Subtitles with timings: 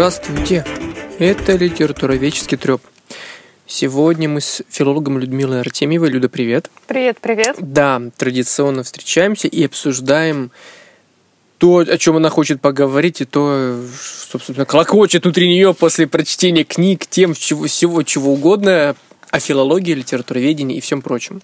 [0.00, 0.64] Здравствуйте!
[1.18, 2.80] Это литературоведческий треп.
[3.66, 6.08] Сегодня мы с филологом Людмилой Артемьевой.
[6.08, 6.70] Люда, привет.
[6.86, 7.56] Привет, привет.
[7.58, 10.52] Да, традиционно встречаемся и обсуждаем
[11.58, 17.04] то, о чем она хочет поговорить, и то, собственно, колокочет внутри нее после прочтения книг,
[17.06, 18.96] тем, чего, всего чего угодно,
[19.30, 21.42] о филологии, литературоведении и всем прочем.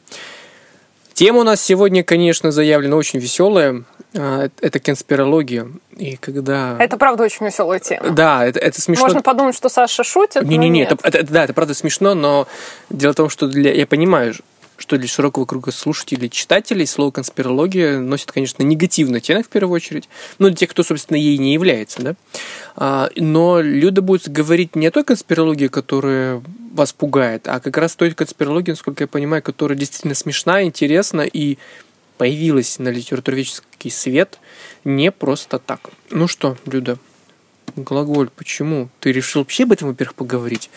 [1.17, 3.85] Тема у нас сегодня, конечно, заявлена очень веселая.
[4.15, 5.67] А, это конспирология.
[5.97, 6.77] И когда...
[6.79, 8.11] Это правда очень веселая тема.
[8.11, 9.07] Да, это, это смешно.
[9.07, 10.43] Можно подумать, что Саша шутит.
[10.43, 12.47] Не-не-не, это, это, да, это правда смешно, но
[12.91, 14.35] дело в том, что для, я понимаю,
[14.79, 20.09] что для широкого круга слушателей, читателей слово конспирология носит, конечно, негативный оттенок в первую очередь.
[20.39, 22.15] Ну, для тех, кто, собственно, ей не является, да.
[22.77, 27.97] А, но Люда будет говорить не о той конспирологии, которая вас пугает, а как раз
[27.97, 31.59] той конспирологии, насколько я понимаю, которая действительно смешна, интересна и
[32.19, 34.39] появилась на литературоведческий свет
[34.85, 35.91] не просто так.
[36.11, 36.99] Ну что, Люда,
[37.77, 38.89] глаголь, почему?
[39.01, 40.71] Ты решил вообще об этом, во-первых, поговорить?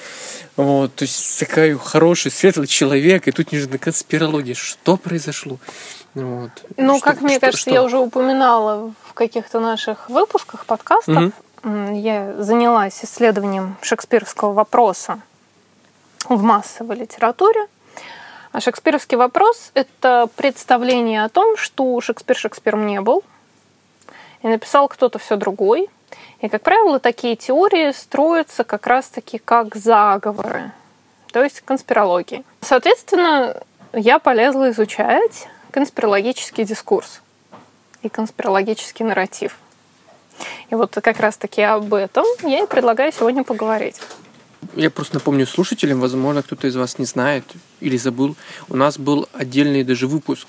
[0.56, 4.56] Вот, то есть такой хороший, светлый человек, и тут неожиданно конспирология.
[4.56, 5.58] Что произошло?
[6.14, 6.52] Вот.
[6.78, 7.72] Ну, что, как мне что, кажется, что?
[7.72, 11.32] я уже упоминала в каких-то наших выпусках подкастов,
[11.64, 11.94] угу.
[11.94, 15.22] я занялась исследованием шекспировского вопроса
[16.28, 17.68] в массовой литературе.
[18.52, 23.24] А шекспировский вопрос– это представление о том, что Шекспир Шекспиром не был,
[24.42, 25.88] и написал кто-то все другой.
[26.42, 30.72] И, как правило, такие теории строятся как раз-таки как заговоры,
[31.32, 32.44] то есть конспирологии.
[32.62, 33.62] Соответственно,
[33.94, 37.22] я полезла изучать конспирологический дискурс
[38.02, 39.58] и конспирологический нарратив.
[40.70, 44.00] И вот как раз-таки об этом я и предлагаю сегодня поговорить.
[44.76, 47.44] Я просто напомню слушателям, возможно, кто-то из вас не знает
[47.80, 48.36] или забыл.
[48.70, 50.48] У нас был отдельный даже выпуск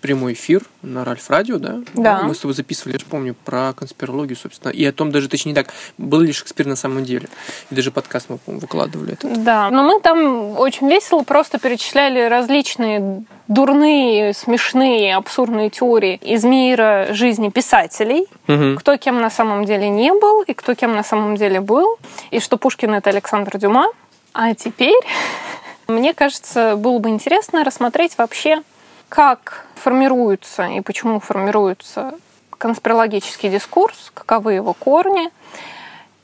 [0.00, 1.80] прямой эфир на Ральф Радио, да?
[1.94, 2.22] Да.
[2.22, 5.54] Мы с тобой записывали, я же помню, про конспирологию, собственно, и о том даже, точнее
[5.54, 7.28] так, был ли Шекспир на самом деле.
[7.70, 9.42] И даже подкаст мы, по-моему, выкладывали этот.
[9.42, 17.08] Да, но мы там очень весело просто перечисляли различные дурные, смешные, абсурдные теории из мира
[17.10, 18.78] жизни писателей, угу.
[18.78, 21.98] кто кем на самом деле не был и кто кем на самом деле был,
[22.30, 23.86] и что Пушкин— это Александр Дюма.
[24.34, 25.00] А теперь,
[25.88, 28.62] мне кажется, было бы интересно рассмотреть вообще
[29.08, 32.14] как формируется и почему формируется
[32.58, 35.30] конспирологический дискурс, каковы его корни,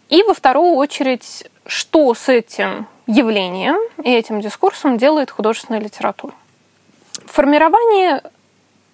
[0.09, 6.34] и во вторую очередь, что с этим явлением и этим дискурсом делает художественная литература.
[7.27, 8.22] Формирование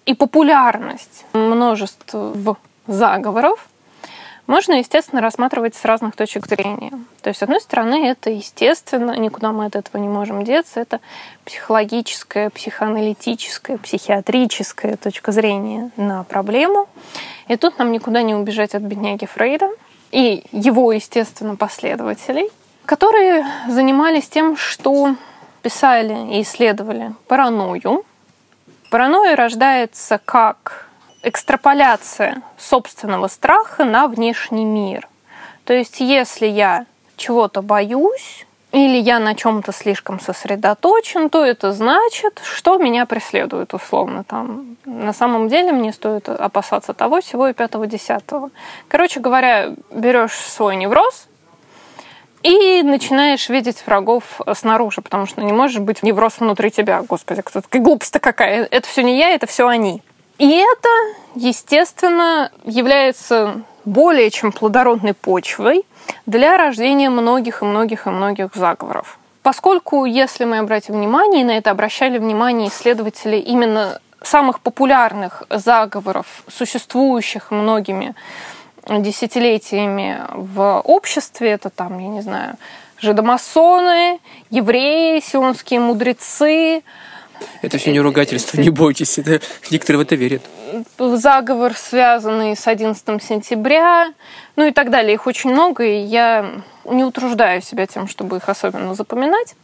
[0.05, 2.15] и популярность множеств
[2.87, 3.67] заговоров
[4.47, 6.91] можно, естественно, рассматривать с разных точек зрения.
[7.21, 10.99] То есть, с одной стороны, это, естественно, никуда мы от этого не можем деться, это
[11.45, 16.87] психологическая, психоаналитическая, психиатрическая точка зрения на проблему.
[17.47, 19.69] И тут нам никуда не убежать от бедняги Фрейда
[20.11, 22.49] и его, естественно, последователей,
[22.85, 25.15] которые занимались тем, что
[25.61, 28.03] писали и исследовали паранойю.
[28.89, 30.89] Паранойя рождается как
[31.23, 35.07] экстраполяция собственного страха на внешний мир.
[35.65, 36.85] То есть, если я
[37.17, 44.23] чего-то боюсь, или я на чем-то слишком сосредоточен, то это значит, что меня преследует условно.
[44.23, 48.49] Там, на самом деле мне стоит опасаться того, всего и пятого, десятого.
[48.87, 51.27] Короче говоря, берешь свой невроз
[52.43, 57.01] и начинаешь видеть врагов снаружи, потому что не можешь быть невроз внутри тебя.
[57.01, 58.67] Господи, кто глупость-то какая.
[58.71, 60.01] Это все не я, это все они.
[60.41, 60.89] И это,
[61.35, 65.85] естественно, является более чем плодородной почвой
[66.25, 69.19] для рождения многих и многих и многих заговоров.
[69.43, 76.25] Поскольку, если мы обратим внимание, и на это обращали внимание исследователи именно самых популярных заговоров,
[76.47, 78.15] существующих многими
[78.89, 82.55] десятилетиями в обществе, это там, я не знаю,
[82.97, 84.19] жидомасоны,
[84.49, 86.81] евреи, сионские мудрецы,
[87.61, 89.17] это все не ругательство, не бойтесь.
[89.17, 90.41] Это, некоторые в это верят.
[90.97, 94.13] Заговор, связанный с 11 сентября,
[94.55, 95.13] ну и так далее.
[95.13, 99.55] Их очень много, и я не утруждаю себя тем, чтобы их особенно запоминать.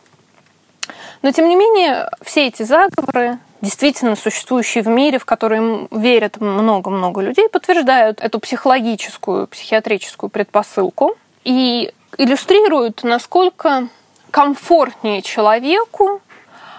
[1.22, 7.22] Но, тем не менее, все эти заговоры, действительно существующие в мире, в которые верят много-много
[7.22, 13.88] людей, подтверждают эту психологическую, психиатрическую предпосылку и иллюстрируют, насколько
[14.32, 16.22] комфортнее человеку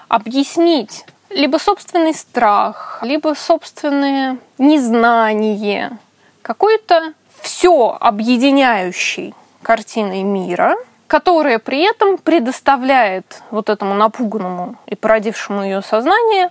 [0.08, 5.98] объяснить либо собственный страх, либо собственное незнание,
[6.42, 10.76] какой-то все объединяющий картиной мира,
[11.06, 16.50] которая при этом предоставляет вот этому напуганному и породившему ее сознание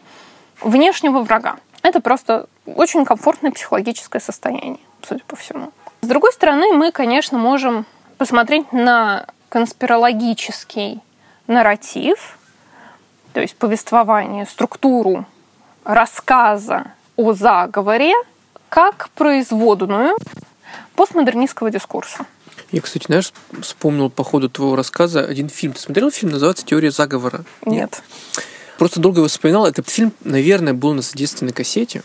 [0.61, 1.57] внешнего врага.
[1.81, 5.71] Это просто очень комфортное психологическое состояние, судя по всему.
[6.01, 7.85] С другой стороны, мы, конечно, можем
[8.17, 11.01] посмотреть на конспирологический
[11.47, 12.36] нарратив,
[13.37, 15.27] то есть повествование, структуру
[15.83, 18.15] рассказа о заговоре,
[18.67, 20.17] как производную
[20.95, 22.25] постмодернистского дискурса.
[22.71, 23.31] Я, кстати, знаешь,
[23.61, 25.73] вспомнил по ходу твоего рассказа один фильм.
[25.73, 27.45] Ты смотрел фильм, называется «Теория заговора»?
[27.63, 28.01] Нет.
[28.79, 29.67] Просто долго его вспоминал.
[29.67, 32.01] Этот фильм, наверное, был на детстве на кассете.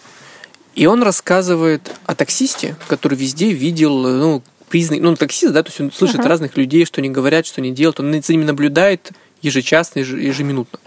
[0.75, 5.81] И он рассказывает о таксисте, который везде видел, ну, признак, ну, таксист, да, то есть
[5.81, 6.29] он слышит uh-huh.
[6.29, 10.79] разных людей, что они говорят, что они делают, он за ними наблюдает ежечасно, ежеминутно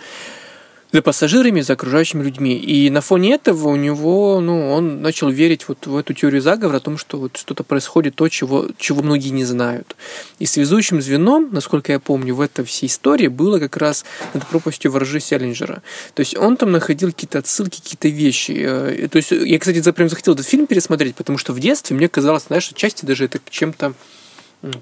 [0.95, 2.55] за пассажирами, за окружающими людьми.
[2.55, 6.77] И на фоне этого у него, ну, он начал верить вот в эту теорию заговора
[6.77, 9.97] о том, что вот что-то происходит то, чего, чего многие не знают.
[10.39, 14.89] И связующим звеном, насколько я помню, в этой всей истории было как раз над пропастью
[14.89, 15.83] воржи Селлинджера.
[16.13, 18.53] То есть он там находил какие-то отсылки, какие-то вещи.
[18.57, 22.07] Э, то есть я, кстати, прям захотел этот фильм пересмотреть, потому что в детстве мне
[22.07, 23.93] казалось, знаешь, отчасти даже это чем-то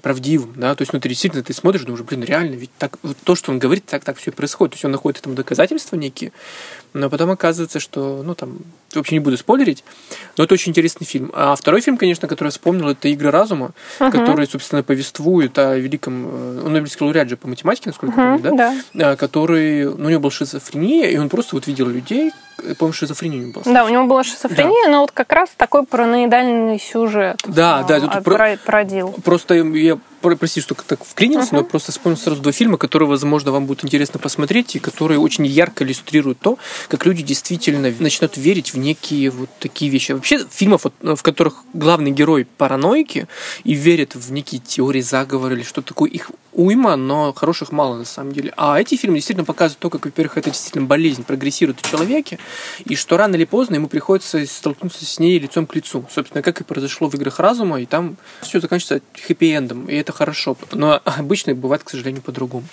[0.02, 3.16] правдивым, да, то есть, ну, ты действительно, ты смотришь, думаешь, блин, реально, ведь так, вот
[3.24, 5.96] то, что он говорит, так, так все и происходит, то есть он находит этому доказательства
[5.96, 6.32] некие,
[6.94, 8.58] но потом оказывается, что, ну, там,
[8.94, 9.84] вообще не буду спойлерить,
[10.36, 11.30] но это очень интересный фильм.
[11.34, 14.10] А второй фильм, конечно, который я вспомнил, это «Игры разума», uh-huh.
[14.10, 18.38] который, собственно, повествует о великом, э, он Нобелевский лауреат же по математике, насколько uh-huh, я
[18.38, 18.76] помню, да?
[18.94, 22.32] да, который, ну, у него была шизофрения, и он просто вот видел людей,
[22.78, 23.74] по-моему, шизофрения у него была.
[23.74, 24.90] Да, у него была шизофрения, да.
[24.90, 27.40] но вот как раз такой параноидальный сюжет.
[27.46, 28.56] Да, да, тут про...
[28.64, 29.14] породил.
[29.24, 29.98] Просто я
[30.36, 31.60] прости, что так вклинился, uh-huh.
[31.60, 35.46] но просто вспомнил сразу два фильма, которые, возможно, вам будет интересно посмотреть, и которые очень
[35.46, 40.12] ярко иллюстрируют то, как люди действительно начнут верить в некие вот такие вещи.
[40.12, 43.28] Вообще, фильмов, в которых главный герой параноики
[43.64, 48.04] и верит в некие теории заговора или что-то такое, их уйма, но хороших мало на
[48.04, 48.52] самом деле.
[48.56, 52.38] А эти фильмы действительно показывают то, как, во-первых, это действительно болезнь прогрессирует в человеке,
[52.84, 56.06] и что рано или поздно ему приходится столкнуться с ней лицом к лицу.
[56.10, 60.56] Собственно, как и произошло в «Играх разума», и там все заканчивается хэппи-эндом, и это хорошо.
[60.72, 62.66] Но обычно бывает, к сожалению, по-другому.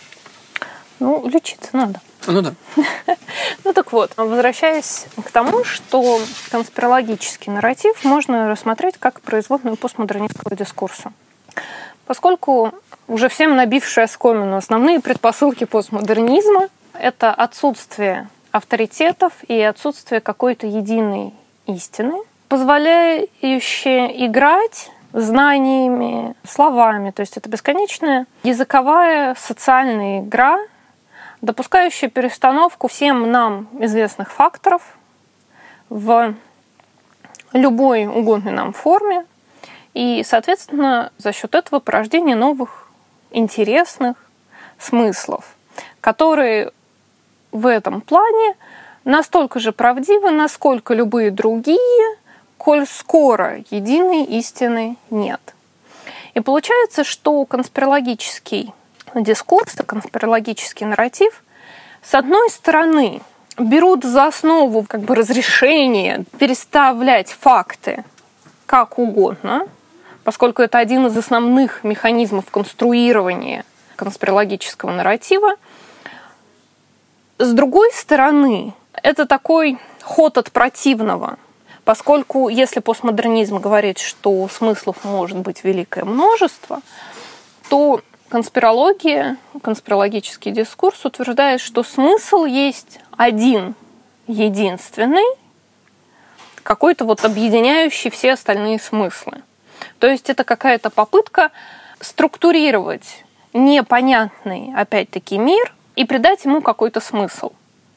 [1.00, 2.00] Ну, лечиться надо.
[2.28, 2.54] Ну да.
[3.64, 6.20] Ну так вот, возвращаясь к тому, что
[6.52, 11.12] конспирологический нарратив можно рассмотреть как производную постмодернистского дискурса.
[12.06, 12.74] Поскольку
[13.08, 21.34] уже всем набившая скомину основные предпосылки постмодернизма– это отсутствие авторитетов и отсутствие какой-то единой
[21.68, 22.16] истины,
[22.50, 27.12] позволяющее играть знаниями, словами.
[27.12, 30.60] То есть это бесконечная языковая социальная игра,
[31.42, 34.82] допускающая перестановку всем нам известных факторов
[35.90, 36.34] в
[37.54, 39.26] любой угодной нам форме.
[39.94, 42.90] И, соответственно, за счет этого порождение новых
[43.32, 44.16] интересных
[44.78, 45.56] смыслов,
[46.00, 46.72] которые
[47.52, 48.56] в этом плане
[49.04, 52.18] настолько же правдивы, насколько любые другие,
[52.62, 55.56] коль скоро единой истины нет.
[56.36, 58.72] И получается, что конспирологический
[59.16, 61.44] дискурс, конспирологический нарратив,
[62.04, 63.22] с одной стороны,
[63.58, 68.04] берут за основу как бы разрешение переставлять факты
[68.68, 69.68] как угодно,
[70.24, 73.66] поскольку это один из основных механизмов конструирования
[73.96, 75.56] конспирологического нарратива.
[77.40, 81.40] С другой стороны, это такой ход от противного–
[81.84, 86.82] Поскольку если постмодернизм говорит, что смыслов может быть великое множество,
[87.70, 93.76] то конспирология, конспирологический дискурс утверждает, что смысл есть один,
[94.28, 95.26] единственный,
[96.64, 99.42] какой-то вот объединяющий все остальные смыслы.
[100.00, 101.52] То есть это какая-то попытка
[102.00, 107.52] структурировать непонятный, опять-таки, мир и придать ему какой-то смысл.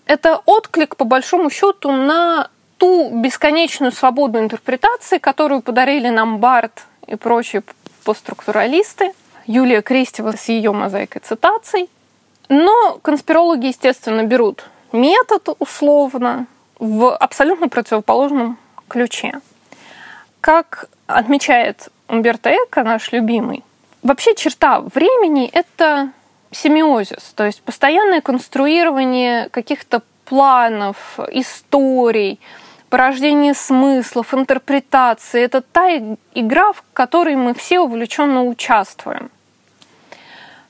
[0.06, 2.48] Это отклик, по большому счету, на
[2.84, 7.62] ту бесконечную свободу интерпретации, которую подарили нам Барт и прочие
[8.04, 9.14] постструктуралисты,
[9.46, 11.88] Юлия Кристева с ее мозаикой цитаций.
[12.50, 16.46] Но конспирологи, естественно, берут метод условно
[16.78, 19.32] в абсолютно противоположном ключе.
[20.42, 23.64] Как отмечает Умберто Эко, наш любимый,
[24.02, 26.10] вообще черта времени— это
[26.50, 32.38] семиозис, то есть постоянное конструирование каких-то планов, историй,
[32.94, 35.42] порождение смыслов, интерпретации.
[35.42, 35.96] Это та
[36.32, 39.32] игра, в которой мы все увлеченно участвуем.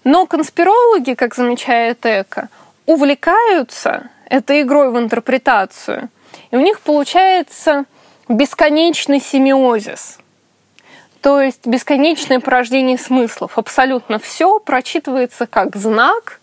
[0.04, 2.48] Но конспирологи, как замечает Эко,
[2.86, 6.08] увлекаются этой игрой в интерпретацию.
[6.50, 7.84] И у них получается
[8.26, 10.16] бесконечный семиозис.
[11.20, 13.58] То есть бесконечное порождение смыслов.
[13.58, 16.40] Абсолютно все прочитывается как знак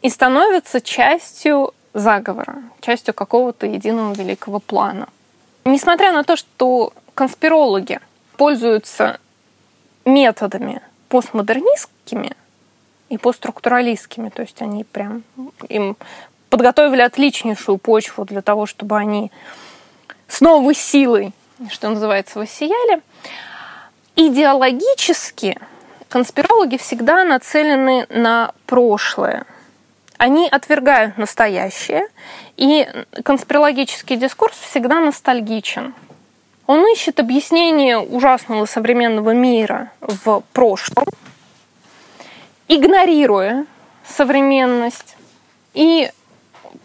[0.00, 5.08] и становится частью заговора, частью какого-то единого великого плана.
[5.64, 8.00] Несмотря на то, что конспирологи
[8.36, 9.20] пользуются
[10.04, 12.32] методами постмодернистскими
[13.08, 14.30] и постструктуралистскими.
[14.30, 15.22] То есть они прям
[15.68, 15.96] им
[16.48, 19.30] подготовили отличнейшую почву для того, чтобы они
[20.28, 21.32] с новой силой,
[21.70, 23.02] что называется, воссияли.
[24.16, 25.58] Идеологически
[26.08, 29.46] конспирологи всегда нацелены на прошлое.
[30.22, 32.06] Они отвергают настоящее,
[32.56, 32.86] и
[33.24, 35.94] конспирологический дискурс всегда ностальгичен.
[36.68, 41.06] Он ищет объяснение ужасного современного мира в прошлом,
[42.68, 43.66] игнорируя
[44.06, 45.16] современность
[45.74, 46.08] и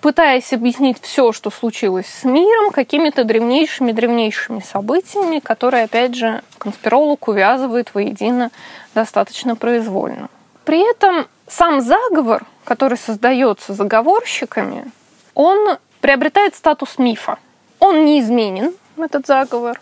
[0.01, 7.93] пытаясь объяснить все, что случилось с миром, какими-то древнейшими-древнейшими событиями, которые, опять же, конспиролог увязывает
[7.93, 8.49] воедино
[8.95, 10.27] достаточно произвольно.
[10.65, 14.91] При этом сам заговор, который создается заговорщиками,
[15.33, 17.39] он приобретает статус мифа.
[17.79, 19.79] Он неизменен, этот заговор,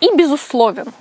[0.00, 0.92] и безусловен.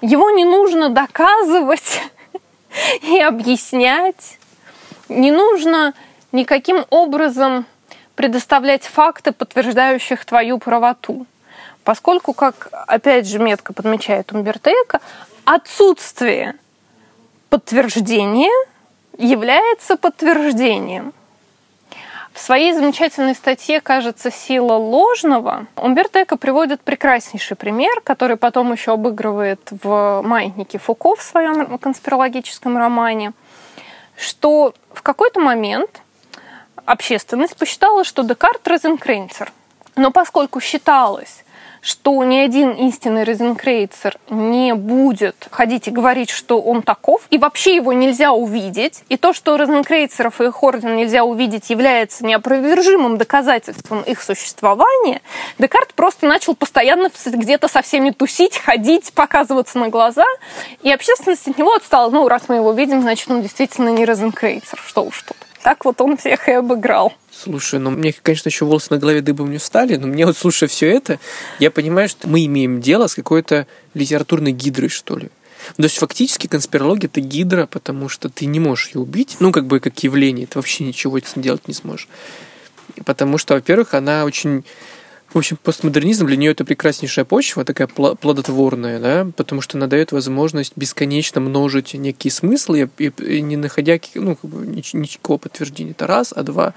[0.00, 2.02] Его не нужно доказывать
[3.02, 4.38] и объяснять.
[5.08, 5.94] Не нужно
[6.32, 7.66] никаким образом
[8.14, 11.26] предоставлять факты, подтверждающих твою правоту.
[11.84, 15.00] Поскольку, как опять же метко подмечает Умберто Эко,
[15.44, 16.54] отсутствие
[17.50, 18.50] подтверждения
[19.18, 21.12] является подтверждением.
[22.32, 28.92] В своей замечательной статье, кажется, «Сила ложного» Умберто Эко приводит прекраснейший пример, который потом еще
[28.94, 33.34] обыгрывает в «Маятнике Фуко» в своем конспирологическом романе,
[34.16, 36.02] что в какой-то момент
[36.84, 39.52] общественность посчитала, что Декарт розенкрейцер.
[39.94, 41.43] Но поскольку считалось,
[41.84, 47.76] что ни один истинный розенкрейцер не будет ходить и говорить, что он таков, и вообще
[47.76, 54.00] его нельзя увидеть, и то, что розенкрейцеров и их орден нельзя увидеть, является неопровержимым доказательством
[54.00, 55.20] их существования,
[55.58, 60.24] Декарт просто начал постоянно где-то со всеми тусить, ходить, показываться на глаза,
[60.82, 62.08] и общественность от него отстала.
[62.08, 65.36] Ну, раз мы его видим, значит, он действительно не розенкрейцер, что уж тут.
[65.64, 67.14] Так вот он всех и обыграл.
[67.32, 70.68] Слушай, ну мне, конечно, еще волосы на голове дыбом не встали, но мне вот, слушая
[70.68, 71.18] все это,
[71.58, 75.30] я понимаю, что мы имеем дело с какой-то литературной гидрой, что ли.
[75.78, 79.64] То есть фактически конспирология это гидра, потому что ты не можешь ее убить, ну как
[79.64, 82.08] бы как явление, ты вообще ничего с этим делать не сможешь.
[83.06, 84.66] Потому что, во-первых, она очень
[85.34, 90.12] в общем, постмодернизм для нее это прекраснейшая почва, такая плодотворная, да, потому что она дает
[90.12, 95.90] возможность бесконечно множить некие смыслы и, и не находя ну, как бы, никакого подтверждения.
[95.90, 96.74] Это раз, а два.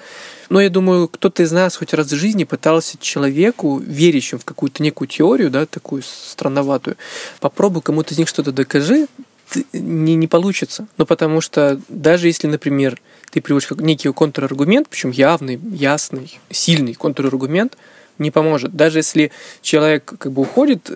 [0.50, 4.82] Но я думаю, кто-то из нас хоть раз в жизни пытался человеку, верящим в какую-то
[4.82, 6.98] некую теорию, да, такую странноватую,
[7.40, 9.06] попробуй кому-то из них что-то докажи,
[9.72, 10.88] не, не получится.
[10.98, 13.00] Ну, потому что даже если, например,
[13.30, 17.78] ты приводишь некий контраргумент, причем явный, ясный, сильный контраргумент,
[18.20, 18.76] не поможет.
[18.76, 19.32] Даже если
[19.62, 20.90] человек как бы уходит,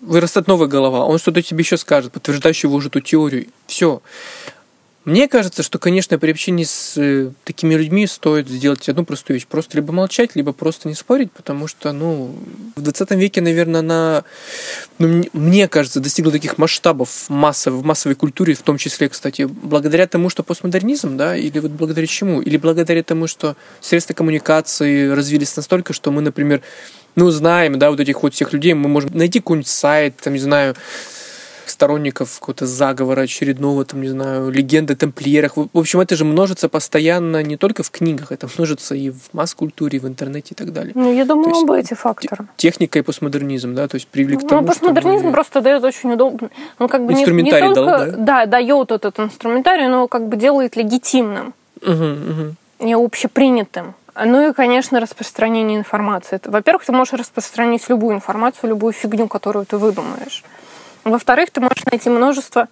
[0.00, 3.46] вырастет новая голова, он что-то тебе еще скажет, подтверждающий уже эту теорию.
[3.66, 4.02] Все.
[5.10, 9.46] Мне кажется, что, конечно, при общении с э, такими людьми стоит сделать одну простую вещь.
[9.48, 12.32] Просто либо молчать, либо просто не спорить, потому что, ну,
[12.76, 14.22] в 20 веке, наверное, она,
[15.00, 20.06] ну, мне кажется, достигла таких масштабов массов, в массовой культуре, в том числе, кстати, благодаря
[20.06, 22.40] тому, что постмодернизм, да, или вот благодаря чему?
[22.40, 26.62] Или благодаря тому, что средства коммуникации развились настолько, что мы, например,
[27.16, 30.38] ну, знаем, да, вот этих вот всех людей, мы можем найти какой-нибудь сайт, там, не
[30.38, 30.76] знаю,
[31.80, 35.56] сторонников какого-то заговора очередного, там, не знаю, легенды о тамплиерах.
[35.56, 39.96] В общем, это же множится постоянно не только в книгах, это множится и в масс-культуре,
[39.96, 40.92] и в интернете и так далее.
[40.94, 42.46] Ну, я думаю, оба эти факторы.
[42.58, 45.32] Техника и постмодернизм, да, то есть привели к ну, тому, ну, постмодернизм мы...
[45.32, 46.50] просто дает очень удобно.
[46.78, 48.16] Он как бы инструментарий не, не только, дал, да?
[48.18, 51.54] Да, дает этот инструментарий, но как бы делает легитимным.
[51.80, 52.86] Угу, угу.
[52.86, 53.94] И общепринятым.
[54.22, 56.40] Ну и, конечно, распространение информации.
[56.44, 60.44] Во-первых, ты можешь распространить любую информацию, любую фигню, которую ты выдумаешь.
[61.04, 62.68] Во-вторых, ты можешь найти множество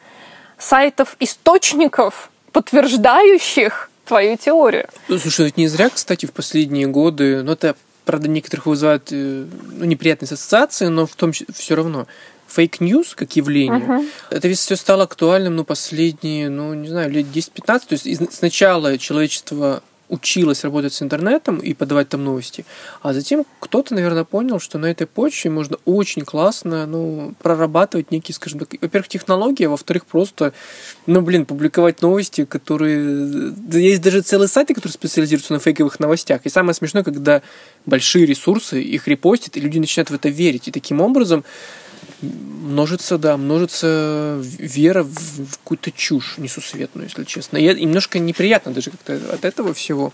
[0.59, 4.89] сайтов, источников, подтверждающих твою теорию.
[5.09, 9.45] Ну, слушай, ведь не зря, кстати, в последние годы, ну это, правда, некоторых вызывает э,
[9.73, 12.07] ну, неприятные ассоциации, но в том числе все равно
[12.49, 14.09] fake news как явление, uh-huh.
[14.31, 17.63] это ведь все стало актуальным, ну, последние, ну, не знаю, лет 10-15.
[17.65, 22.65] То есть сначала человечество училась работать с интернетом и подавать там новости.
[23.03, 28.35] А затем кто-то, наверное, понял, что на этой почве можно очень классно ну, прорабатывать некие,
[28.35, 30.53] скажем так, во-первых, технологии, а во-вторых, просто,
[31.07, 33.53] ну, блин, публиковать новости, которые...
[33.73, 36.43] Есть даже целые сайты, которые специализируются на фейковых новостях.
[36.45, 37.43] И самое смешное, когда
[37.87, 40.69] большие ресурсы их репостят, и люди начинают в это верить.
[40.69, 41.45] И таким образом
[42.21, 47.57] множится, да, множится вера в, в какую-то чушь несусветную, если честно.
[47.59, 50.13] И немножко неприятно даже как-то от этого всего.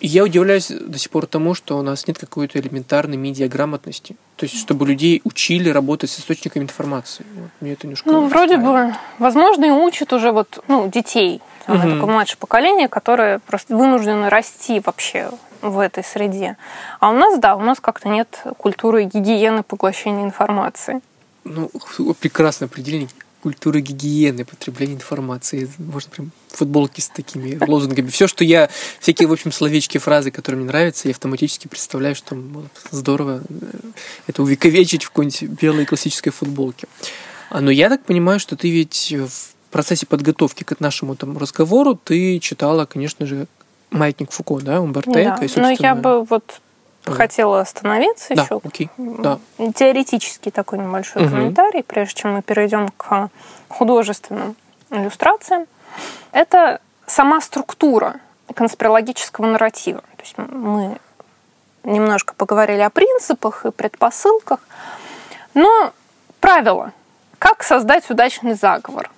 [0.00, 4.16] И я удивляюсь до сих пор тому, что у нас нет какой-то элементарной медиаграмотности.
[4.36, 7.26] То есть, чтобы людей учили работать с источниками информации.
[7.34, 8.10] Вот, мне это немножко...
[8.10, 11.42] Ну, вроде бы, возможно, и учат уже вот, ну, детей.
[11.66, 11.94] Самое угу.
[11.96, 15.30] такое младшее поколение, которое просто вынуждено расти вообще
[15.62, 16.56] в этой среде.
[16.98, 21.00] А у нас, да, у нас как-то нет культуры гигиены поглощения информации.
[21.44, 21.70] Ну,
[22.20, 23.08] прекрасное определение
[23.42, 25.70] культуры гигиены, потребления информации.
[25.78, 28.08] Можно прям футболки с такими лозунгами.
[28.08, 28.68] Все, что я,
[29.00, 32.36] всякие, в общем, словечки, фразы, которые мне нравятся, я автоматически представляю, что
[32.90, 33.54] здорово э,
[34.26, 36.86] это увековечить в какой-нибудь белой классической футболке.
[37.48, 41.94] А, но я так понимаю, что ты ведь в процессе подготовки к нашему там разговору
[41.94, 43.46] ты читала, конечно же,
[43.90, 45.20] «Маятник Фуко», да, Умберто да.
[45.20, 45.68] И, собственно...
[45.68, 46.60] Но я бы вот
[47.04, 48.60] хотела остановиться да, еще.
[48.62, 48.90] Окей.
[48.96, 49.38] Да.
[49.74, 51.30] Теоретический такой небольшой угу.
[51.30, 53.30] комментарий, прежде чем мы перейдем к
[53.68, 54.56] художественным
[54.90, 55.66] иллюстрациям.
[56.32, 58.20] Это сама структура
[58.54, 60.00] конспирологического нарратива.
[60.16, 60.98] То есть мы
[61.84, 64.60] немножко поговорили о принципах и предпосылках,
[65.54, 65.92] но
[66.40, 66.92] правило,
[67.38, 69.10] как создать удачный заговор.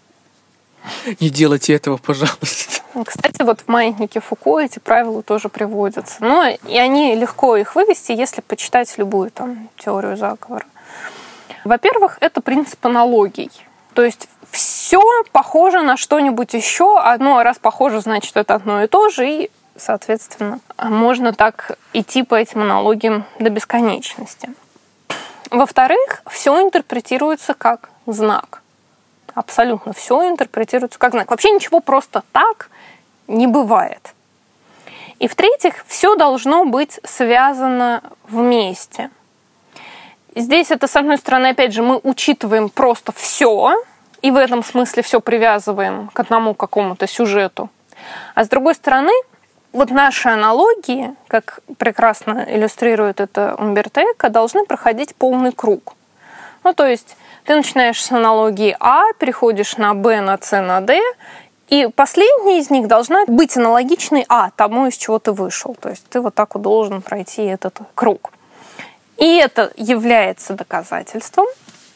[1.21, 2.82] Не делайте этого, пожалуйста.
[3.07, 6.17] Кстати, вот в маятнике Фуко эти правила тоже приводятся.
[6.21, 10.67] Но и они легко их вывести, если почитать любую там теорию заговора.
[11.65, 13.51] Во-первых, это принцип аналогий.
[13.95, 16.99] То есть все похоже на что-нибудь еще.
[16.99, 19.29] Одно раз похоже, значит, это одно и то же.
[19.29, 24.51] И, соответственно, можно так идти по этим аналогиям до бесконечности.
[25.51, 28.63] Во-вторых, все интерпретируется как знак.
[29.35, 31.31] Абсолютно все интерпретируется как знак.
[31.31, 32.69] Вообще ничего просто так
[33.33, 34.15] не бывает.
[35.19, 39.11] И в-третьих, все должно быть связано вместе.
[40.35, 43.75] Здесь это, с одной стороны, опять же, мы учитываем просто все,
[44.23, 47.69] и в этом смысле все привязываем к одному какому-то сюжету.
[48.35, 49.12] А с другой стороны,
[49.73, 55.95] вот наши аналогии, как прекрасно иллюстрирует это Умберто Эко, должны проходить полный круг.
[56.65, 61.01] Ну, то есть ты начинаешь с аналогии А, переходишь на Б, на С, на Д,
[61.73, 65.75] и последняя из них должна быть аналогичной А, тому, из чего ты вышел.
[65.80, 68.30] То есть ты вот так вот должен пройти этот круг.
[69.17, 71.47] И это является доказательством,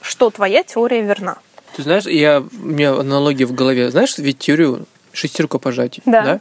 [0.00, 1.36] что твоя теория верна.
[1.76, 3.90] Ты знаешь, я, у меня аналогия в голове.
[3.90, 6.22] Знаешь, ведь теорию шестерку пожатий, да.
[6.22, 6.40] да?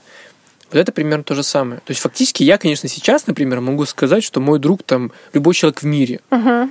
[0.71, 1.81] Вот это примерно то же самое.
[1.81, 5.81] То есть фактически я, конечно, сейчас, например, могу сказать, что мой друг там любой человек
[5.81, 6.21] в мире.
[6.31, 6.69] Угу.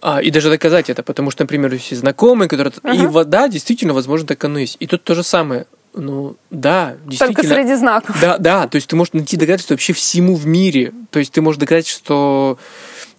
[0.00, 2.72] А, и даже доказать это, потому что, например, все знакомые, которые...
[2.82, 2.92] Угу.
[2.92, 4.76] И вода, действительно, возможно, так оно есть.
[4.80, 5.66] И тут то же самое.
[5.94, 7.42] Ну, да, действительно.
[7.42, 8.16] Только среди знаков.
[8.20, 10.92] Да, да, то есть ты можешь найти доказательства вообще всему в мире.
[11.10, 12.58] То есть ты можешь доказать, что...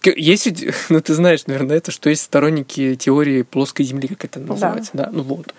[0.04, 4.92] Если, ну ты знаешь, наверное, это, что есть сторонники теории плоской Земли, как это называется,
[4.94, 5.12] да, да?
[5.14, 5.54] ну вот.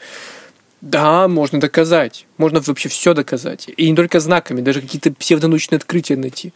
[0.80, 2.26] Да, можно доказать.
[2.36, 3.70] Можно вообще все доказать.
[3.74, 6.52] И не только знаками, даже какие-то псевдонаучные открытия найти.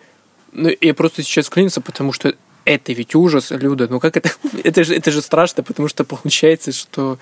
[0.52, 3.86] Но я просто сейчас клянусь, потому что это ведь ужас, Люда.
[3.88, 4.30] Ну как это?
[4.64, 7.18] это, же, это же страшно, потому что получается, что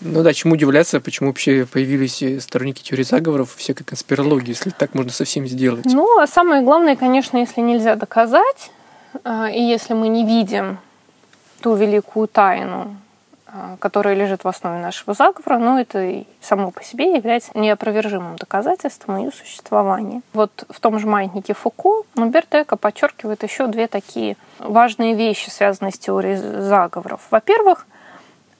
[0.00, 5.12] ну да, чему удивляться, почему вообще появились сторонники теории заговоров, всякой конспирологии, если так можно
[5.12, 5.86] со всеми сделать.
[5.86, 8.70] Ну, а самое главное, конечно, если нельзя доказать,
[9.24, 10.78] а, и если мы не видим
[11.60, 12.96] ту великую тайну,
[13.46, 18.36] а, которая лежит в основе нашего заговора, но это и само по себе является неопровержимым
[18.36, 20.20] доказательством ее существования.
[20.34, 25.92] Вот в том же маятнике Фуко Умберто Эко подчеркивает еще две такие важные вещи, связанные
[25.92, 27.22] с теорией заговоров.
[27.30, 27.86] Во-первых,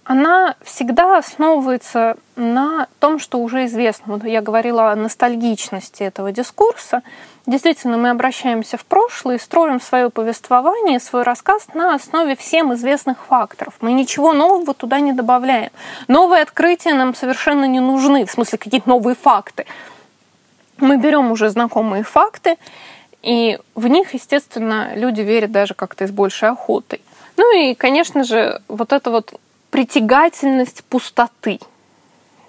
[0.06, 4.14] она всегда основывается на том, что уже известно.
[4.14, 7.02] Вот я говорила о ностальгичности этого дискурса.
[7.44, 13.18] Действительно, мы обращаемся в прошлое и строим свое повествование, свой рассказ на основе всем известных
[13.26, 13.74] факторов.
[13.80, 15.70] Мы ничего нового туда не добавляем.
[16.06, 19.66] Новые открытия нам совершенно не нужны, в смысле какие-то новые факты.
[20.78, 22.58] Мы берем уже знакомые факты,
[23.22, 27.00] и в них, естественно, люди верят даже как-то с большей охотой.
[27.36, 29.40] Ну и, конечно же, вот это вот
[29.76, 31.60] притягательность пустоты.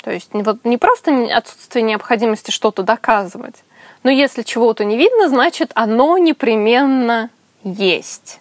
[0.02, 3.56] То есть вот не просто отсутствие необходимости что-то доказывать,
[4.04, 7.30] но если чего-то не видно, значит оно непременно
[7.66, 8.40] есть.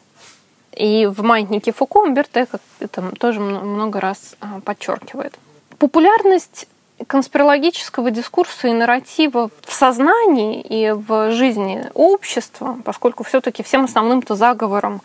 [0.70, 2.46] И в «Маятнике Фуко» Умберто
[2.78, 5.36] это тоже много раз а, подчеркивает.
[5.80, 6.68] Популярность
[7.08, 15.02] конспирологического дискурса и нарратива в сознании и в жизни общества, поскольку все-таки всем основным-то заговором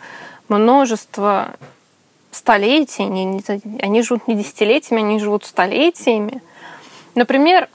[0.50, 1.56] множество
[2.32, 3.44] столетий, они, не,
[3.82, 6.42] они живут не десятилетиями, они живут столетиями.
[7.16, 7.70] Например,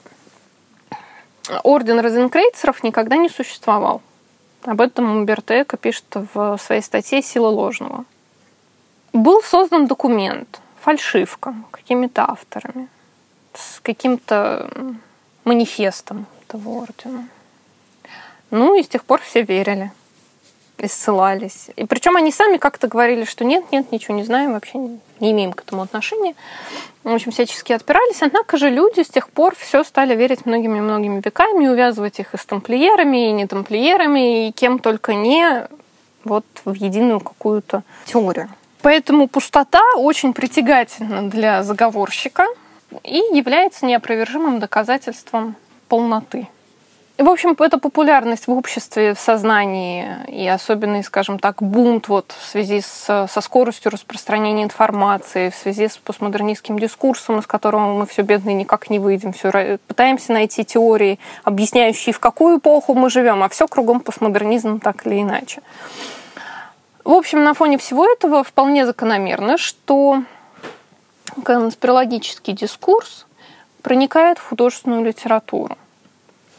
[1.62, 4.02] орден розенкрейцеров никогда не существовал.
[4.64, 8.04] Об этом Умберто Эко пишет в своей статье «Сила ложного».
[9.12, 12.88] Был создан документ, фальшивка, какими-то авторами,
[13.54, 14.70] с каким-то
[15.44, 17.28] манифестом этого ордена.
[18.50, 19.92] Ну и с тех пор все верили
[20.78, 21.68] и ссылались.
[21.76, 25.52] И причем они сами как-то говорили, что нет, нет, ничего не знаем, вообще не имеем
[25.52, 26.34] к этому отношения.
[27.02, 28.22] В общем, всячески отпирались.
[28.22, 32.44] Однако же люди с тех пор все стали верить многими-многими веками, увязывать их и с
[32.44, 35.66] тамплиерами, и не тамплиерами, и кем только не
[36.24, 38.50] вот в единую какую-то теорию.
[38.82, 42.46] Поэтому пустота очень притягательна для заговорщика
[43.02, 45.56] и является неопровержимым доказательством
[45.88, 46.48] полноты.
[47.18, 52.44] В общем, эта популярность в обществе, в сознании и особенный, скажем так, бунт вот в
[52.44, 58.20] связи с, со скоростью распространения информации, в связи с постмодернистским дискурсом, из которого мы все
[58.20, 63.48] бедные никак не выйдем, все пытаемся найти теории, объясняющие, в какую эпоху мы живем, а
[63.48, 65.62] все кругом постмодернизм так или иначе.
[67.02, 70.22] В общем, на фоне всего этого вполне закономерно, что
[71.42, 73.26] конспирологический дискурс
[73.80, 75.78] проникает в художественную литературу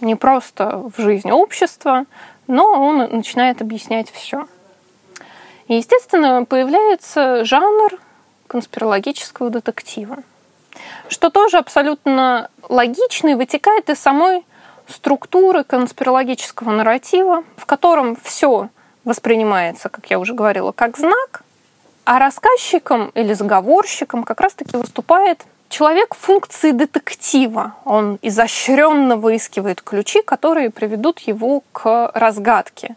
[0.01, 2.05] не просто в жизнь общества,
[2.47, 4.47] но он начинает объяснять все.
[5.67, 7.99] И, естественно, появляется жанр
[8.47, 10.17] конспирологического детектива,
[11.09, 14.45] что тоже абсолютно логично и вытекает из самой
[14.87, 18.69] структуры конспирологического нарратива, в котором все
[19.03, 21.43] воспринимается, как я уже говорила, как знак,
[22.05, 27.75] а рассказчиком или заговорщиком как раз-таки выступает Человек функции детектива.
[27.83, 32.95] Он изощренно выискивает ключи, которые приведут его к разгадке.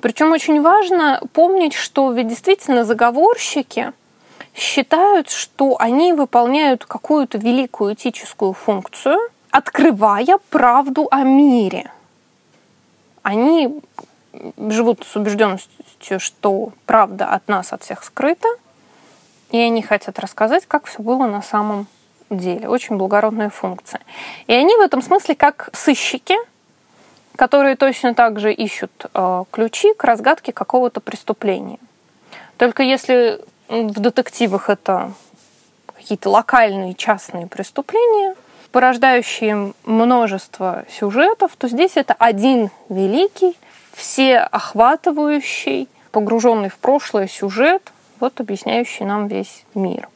[0.00, 3.92] Причем очень важно помнить, что ведь действительно заговорщики
[4.54, 9.18] считают, что они выполняют какую-то великую этическую функцию,
[9.50, 11.90] открывая правду о мире.
[13.22, 13.80] Они
[14.56, 18.48] живут с убежденностью, что правда от нас, от всех скрыта,
[19.52, 21.86] и они хотят рассказать, как все было на самом
[22.30, 22.68] деле.
[22.68, 24.00] Очень благородная функция.
[24.46, 26.34] И они в этом смысле как сыщики,
[27.36, 31.78] которые точно так же ищут э, ключи к разгадке какого-то преступления.
[32.56, 35.12] Только если в детективах это
[35.94, 38.34] какие-то локальные частные преступления,
[38.70, 43.56] порождающие множество сюжетов, то здесь это один великий,
[43.92, 50.08] всеохватывающий, погруженный в прошлое сюжет, вот объясняющий нам весь мир.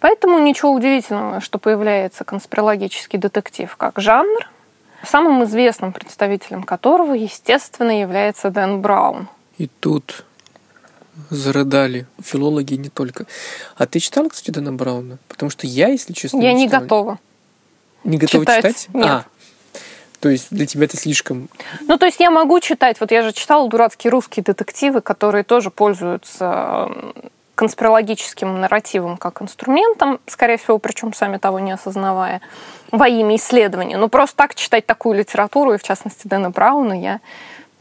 [0.00, 4.48] Поэтому ничего удивительного, что появляется конспирологический детектив как жанр,
[5.04, 9.28] самым известным представителем которого, естественно, является Дэн Браун.
[9.58, 10.24] И тут
[11.28, 13.26] зарыдали филологи не только.
[13.76, 15.18] А ты читала, кстати, Дэна Брауна?
[15.28, 17.18] Потому что я, если честно, Я не, не готова.
[18.04, 18.62] Не готова читать?
[18.62, 18.88] читать?
[18.94, 19.06] Нет.
[19.06, 19.24] А,
[20.20, 21.48] то есть для тебя это слишком...
[21.88, 25.70] Ну, то есть я могу читать, вот я же читала дурацкие русские детективы, которые тоже
[25.70, 26.90] пользуются
[27.54, 32.40] конспирологическим нарративом как инструментом, скорее всего, причем сами того не осознавая,
[32.90, 33.98] во имя исследования.
[33.98, 37.20] Но просто так читать такую литературу, и в частности Дэна Брауна, я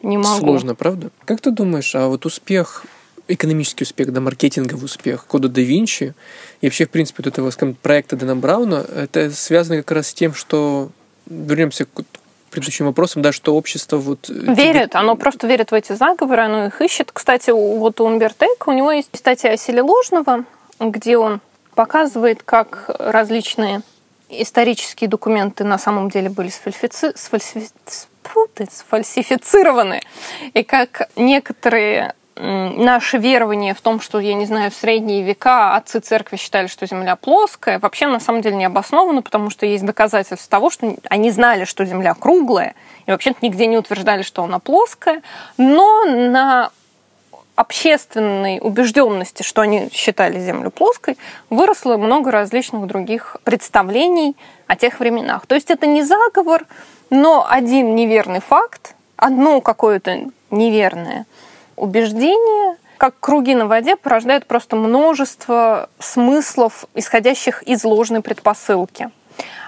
[0.02, 0.40] не могу.
[0.40, 1.12] Сложно, правда?
[1.26, 2.86] Как ты думаешь, а вот успех
[3.30, 6.14] экономический успех, да, маркетинговый успех Кода да Винчи
[6.62, 10.14] и вообще, в принципе, вот этого скажем, проекта Дэна Брауна, это связано как раз с
[10.14, 10.90] тем, что
[11.28, 12.04] вернемся к
[12.50, 14.30] предыдущим вопросом, да, что общество вот...
[14.30, 17.12] Э, верит, оно просто верит в эти заговоры, оно их ищет.
[17.12, 20.46] Кстати, вот у Умберто у него есть статья о силе ложного,
[20.80, 21.42] где он
[21.76, 23.82] показывает, как различные
[24.30, 27.14] исторические документы на самом деле были сфальсифици...
[27.16, 27.70] сфальсифи...
[28.70, 30.02] сфальсифицированы,
[30.54, 36.00] и как некоторые наше верование в том, что, я не знаю, в средние века отцы
[36.00, 40.50] церкви считали, что Земля плоская, вообще на самом деле не обосновано, потому что есть доказательства
[40.50, 42.76] того, что они знали, что Земля круглая,
[43.06, 45.22] и вообще-то нигде не утверждали, что она плоская,
[45.58, 46.72] но на
[47.56, 51.18] общественной убежденности, что они считали Землю плоской,
[51.50, 55.46] выросло много различных других представлений о тех временах.
[55.46, 56.66] То есть это не заговор,
[57.10, 61.26] но один неверный факт, одно какое-то неверное–
[61.80, 69.10] убеждения, как круги на воде, порождают просто множество смыслов, исходящих из ложной предпосылки.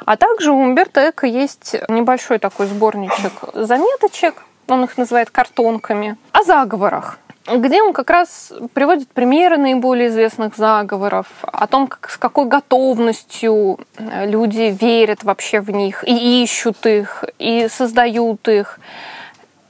[0.06, 6.43] А также у Умберто Эко есть небольшой такой сборничек заметочек, он их называет картонками, о
[6.43, 12.45] заговорах где он как раз приводит примеры наиболее известных заговоров, о том, как, с какой
[12.45, 18.80] готовностью люди верят вообще в них и ищут их, и создают их.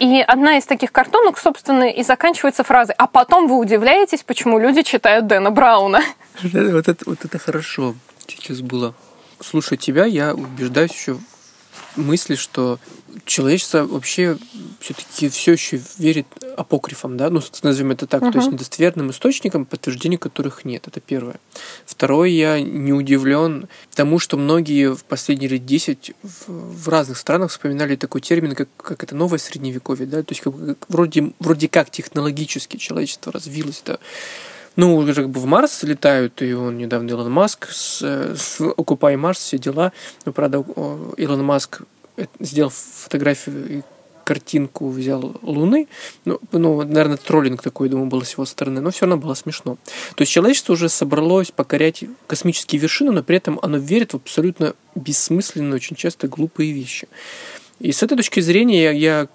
[0.02, 4.82] И одна из таких картонок, собственно, и заканчивается фразой «А потом вы удивляетесь, почему люди
[4.82, 6.02] читают Дэна Брауна».
[6.42, 7.94] Вот это, вот это хорошо
[8.26, 8.96] сейчас было.
[9.40, 11.20] Слушая тебя, я убеждаюсь еще
[11.96, 12.80] мысли, что
[13.26, 14.38] человечество вообще
[14.80, 16.28] все-таки все еще верит
[16.58, 18.32] апокрифам, да, ну, назовем это так, uh-huh.
[18.32, 20.88] то есть недостоверным источникам, подтверждений которых нет.
[20.88, 21.40] Это первое.
[21.86, 27.52] Второе, я не удивлен тому, что многие в последние лет 10 в, в разных странах
[27.52, 30.54] вспоминали такой термин, как, как это новое средневековье, да, то есть как,
[30.90, 34.00] вроде, вроде как технологически человечество развилось, да,
[34.76, 39.16] ну, уже как бы в Марс летают, и он недавно Илон Маск с, с Occupy
[39.16, 39.92] Mars, все дела.
[40.26, 40.64] Но, правда,
[41.18, 41.82] Илон Маск
[42.40, 43.82] сделал фотографию и
[44.24, 45.88] картинку взял Луны.
[46.26, 49.78] Ну, ну, наверное, троллинг такой, думаю, был с его стороны, но все равно было смешно.
[50.16, 54.74] То есть человечество уже собралось покорять космические вершины, но при этом оно верит в абсолютно
[54.96, 57.08] бессмысленные, очень часто глупые вещи.
[57.80, 59.28] И с этой точки зрения я, я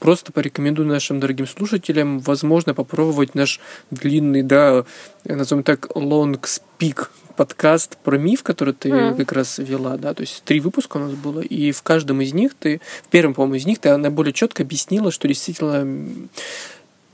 [0.00, 3.60] просто порекомендую нашим дорогим слушателям, возможно, попробовать наш
[3.92, 4.84] длинный, да,
[5.24, 9.16] назовем так, long speak подкаст про миф, который ты mm.
[9.16, 12.32] как раз вела, да, то есть три выпуска у нас было, и в каждом из
[12.32, 16.28] них ты, в первом, по-моему, из них ты наиболее четко объяснила, что действительно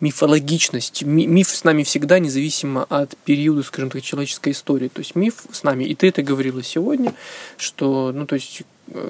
[0.01, 1.03] мифологичность.
[1.03, 4.88] Миф с нами всегда, независимо от периода, скажем так, человеческой истории.
[4.88, 5.85] То есть миф с нами.
[5.85, 7.14] И ты это говорила сегодня,
[7.57, 8.62] что, ну, то есть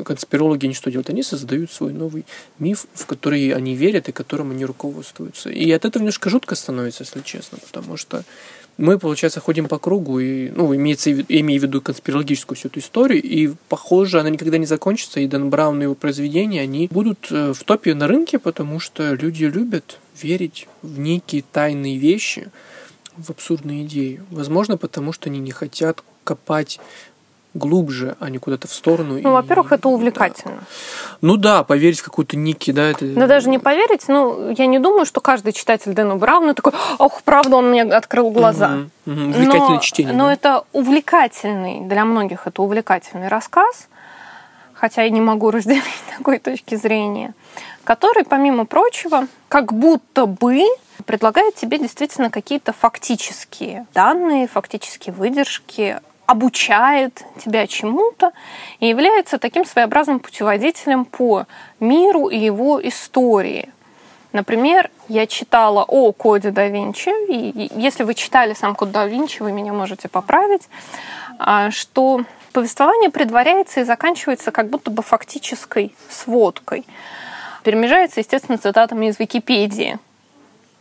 [0.05, 1.11] конспирологи они делают?
[1.11, 2.25] Они создают свой новый
[2.59, 5.51] миф, в который они верят и которым они руководствуются.
[5.51, 8.25] И от этого немножко жутко становится, если честно, потому что
[8.79, 13.23] мы, получается, ходим по кругу, и, ну, имеется, имея в виду конспирологическую всю эту историю,
[13.23, 17.55] и, похоже, она никогда не закончится, и Дэн Браун и его произведения, они будут э,
[17.55, 22.51] в топе на рынке, потому что люди любят верить в некие тайные вещи,
[23.17, 24.21] в абсурдные идеи.
[24.31, 26.79] Возможно, потому что они не хотят копать
[27.57, 29.15] глубже, а не куда-то в сторону.
[29.15, 29.33] Ну, и...
[29.33, 30.57] во-первых, это увлекательно.
[30.57, 30.67] Да.
[31.21, 33.07] Ну да, поверить в какую-то Ники, да, это...
[33.07, 37.23] Да даже не поверить, ну, я не думаю, что каждый читатель Дэна Брауна такой, ох,
[37.23, 38.87] правда, он мне открыл глаза.
[39.07, 39.21] Угу, угу.
[39.31, 40.13] Увлекательное но, чтение.
[40.15, 40.33] Но да?
[40.33, 43.89] это увлекательный, для многих это увлекательный рассказ,
[44.75, 45.83] хотя я не могу разделить
[46.17, 47.35] такой точки зрения,
[47.85, 50.65] который, помимо прочего, как будто бы
[51.05, 58.33] предлагает тебе действительно какие-то фактические данные, фактические выдержки обучает тебя чему-то
[58.81, 61.47] и является таким своеобразным путеводителем по
[61.81, 63.71] миру и его истории.
[64.33, 69.41] Например, я читала о коде да Винчи, и если вы читали сам код да Винчи,
[69.41, 70.69] вы меня можете поправить,
[71.39, 76.85] а, что повествование предваряется и заканчивается как будто бы фактической сводкой.
[77.63, 79.99] Перемежается, естественно, цитатами из Википедии.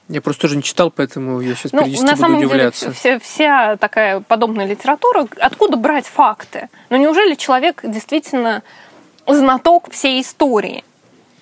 [0.07, 2.85] Я просто тоже не читал, поэтому я сейчас ну, периодически на самом удивляться.
[2.85, 6.69] Деле, вся, вся такая подобная литература, откуда брать факты?
[6.89, 8.61] Но ну, неужели человек действительно
[9.25, 10.83] знаток всей истории?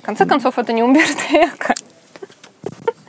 [0.02, 1.76] В конце концов, это не Умберто Эко.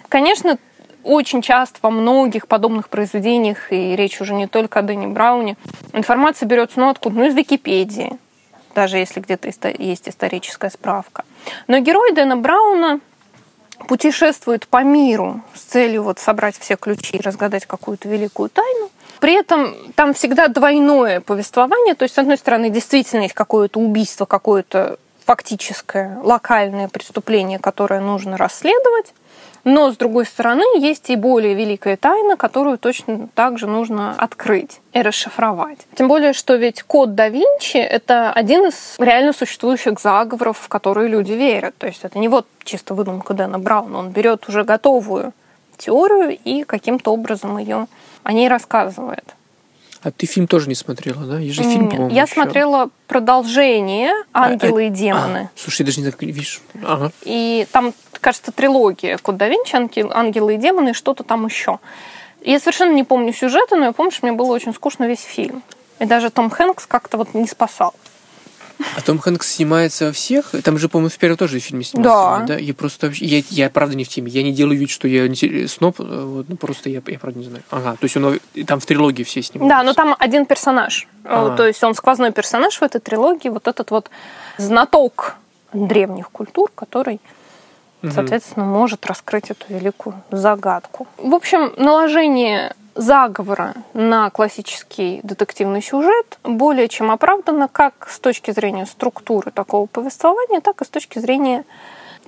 [0.09, 0.59] Конечно,
[1.05, 5.57] очень часто во многих подобных произведениях, и речь уже не только о Дэнни Брауне,
[5.93, 7.17] информация берется ну откуда?
[7.17, 8.19] Ну, из Википедии,
[8.75, 11.25] даже если где-то есть историческая справка.
[11.69, 13.01] Но герой Дэна Брауна
[13.89, 18.91] путешествует по миру с целью вот собрать все ключи и разгадать какую-то великую тайну.
[19.21, 24.27] При этом там всегда двойное повествование, то есть, с одной стороны, действительно есть какое-то убийство,
[24.27, 29.15] какое-то фактическое локальное преступление, которое нужно расследовать,
[29.65, 34.81] но, с другой стороны, есть и более великая тайна, которую точно так же нужно открыть
[34.93, 35.79] и расшифровать.
[35.95, 41.09] Тем более, что ведь код да Винчи— это один из реально существующих заговоров, в которые
[41.09, 41.75] люди верят.
[41.79, 43.99] То есть это не вот чисто выдумка Дэна Брауна.
[43.99, 45.33] Он берет уже готовую
[45.77, 47.87] теорию и каким-то образом ее
[48.23, 49.35] о ней рассказывает.
[50.05, 51.39] А ты фильм тоже не смотрела, да?
[51.39, 52.35] Есть же фильм, по-моему, Я еще.
[52.35, 55.51] смотрела продолжение «Ангелы а, и демоны».
[55.55, 56.61] А, слушай, я даже не так видишь.
[56.83, 57.11] Ага.
[57.23, 59.77] И там, кажется, трилогия «Код да Винчи»,
[60.11, 61.79] «Ангелы и демоны» и что-то там еще.
[62.41, 65.63] Я совершенно не помню сюжета, но я помню, что мне было очень скучно весь фильм.
[65.99, 67.95] И даже Том Хэнкс как-то вот не спасал.
[68.97, 70.53] А Том Хэнкс снимается во всех?
[70.65, 72.47] Там же, по-моему, в первом тоже фильме снимался.
[72.47, 72.55] Да.
[72.55, 72.59] да?
[72.59, 74.31] Я просто я, я правда не в теме.
[74.31, 75.29] Я не делаю вид, что я
[75.69, 77.63] сноп, э, вот, ну, просто я, я правда не знаю.
[77.71, 79.77] Ага, то есть он там в трилогии все снимаются.
[79.77, 81.07] Да, но там один персонаж.
[81.25, 81.55] А.
[81.57, 84.11] То есть он сквозной персонаж в этой трилогии, вот этот вот
[84.57, 85.37] знаток
[85.75, 87.21] древних культур, который
[88.13, 91.07] соответственно, может раскрыть эту великую загадку.
[91.19, 98.87] В общем, наложение заговора на классический детективный сюжет более чем оправдано как с точки зрения
[98.87, 101.65] структуры такого повествования, так и с точки зрения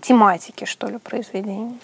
[0.00, 1.74] тематики, что ли, произведения.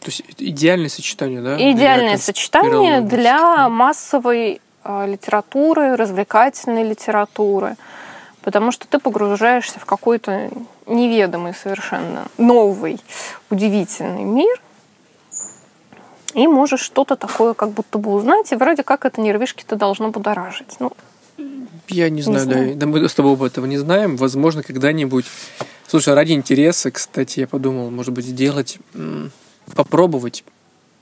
[0.00, 1.56] То есть идеальное сочетание, да?
[1.56, 7.76] Идеальное для сочетание для массовой э, литературы, развлекательной литературы,
[8.42, 10.50] потому что ты погружаешься в какой-то
[10.88, 13.00] неведомый совершенно новый,
[13.50, 14.60] удивительный мир,
[16.34, 20.76] и можешь что-то такое как будто бы узнать, и вроде как это нервишки-то должно будоражить.
[20.80, 20.92] Ну,
[21.88, 24.16] Я не знаю, не да, да, мы с тобой об этого не знаем.
[24.16, 25.26] Возможно, когда-нибудь.
[25.86, 28.78] Слушай, ради интереса, кстати, я подумал, может быть, сделать,
[29.74, 30.44] попробовать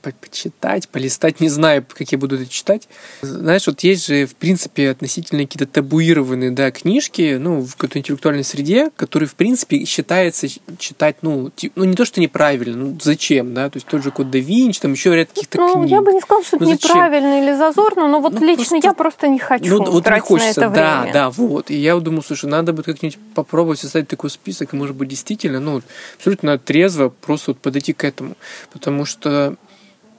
[0.01, 2.87] почитать, полистать, не знаю, как я буду это читать.
[3.21, 8.43] Знаешь, вот есть же, в принципе, относительно какие-то табуированные, да, книжки, ну, в какой-то интеллектуальной
[8.43, 13.69] среде, которые, в принципе, считается читать, ну, ну, не то, что неправильно, ну, зачем, да,
[13.69, 15.89] то есть тот же Код да Винчи, там еще ряд каких-то ну, книг.
[15.89, 18.87] я бы не сказала, что это ну, неправильно или зазорно, но вот ну, лично просто...
[18.87, 21.13] я просто не хочу ну, вот не хочется, на это да, время.
[21.13, 21.69] да, вот.
[21.69, 25.59] И я думаю, слушай, надо бы как-нибудь попробовать составить такой список, и, может быть, действительно,
[25.59, 25.81] ну,
[26.17, 28.35] абсолютно трезво просто вот подойти к этому.
[28.71, 29.55] Потому что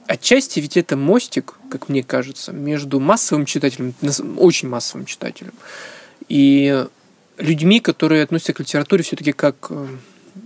[0.09, 3.93] отчасти ведь это мостик, как мне кажется, между массовым читателем,
[4.37, 5.53] очень массовым читателем,
[6.27, 6.85] и
[7.37, 9.87] людьми, которые относятся к литературе все-таки как э,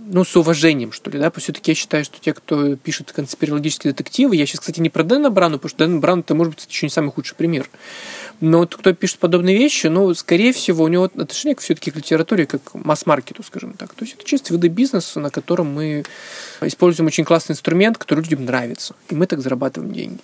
[0.06, 4.36] ну, с уважением, что ли, да, все-таки я считаю, что те, кто пишет конспирологические детективы,
[4.36, 6.86] я сейчас, кстати, не про Дэна Брану, потому что Дэн Бран это, может быть, еще
[6.86, 7.68] не самый худший пример,
[8.40, 12.46] но вот кто пишет подобные вещи, ну, скорее всего, у него отношение все-таки к литературе,
[12.46, 13.94] как к масс-маркету, скажем так.
[13.94, 16.04] То есть это чисто виды бизнеса, на котором мы
[16.60, 20.18] используем очень классный инструмент, который людям нравится, и мы так зарабатываем деньги.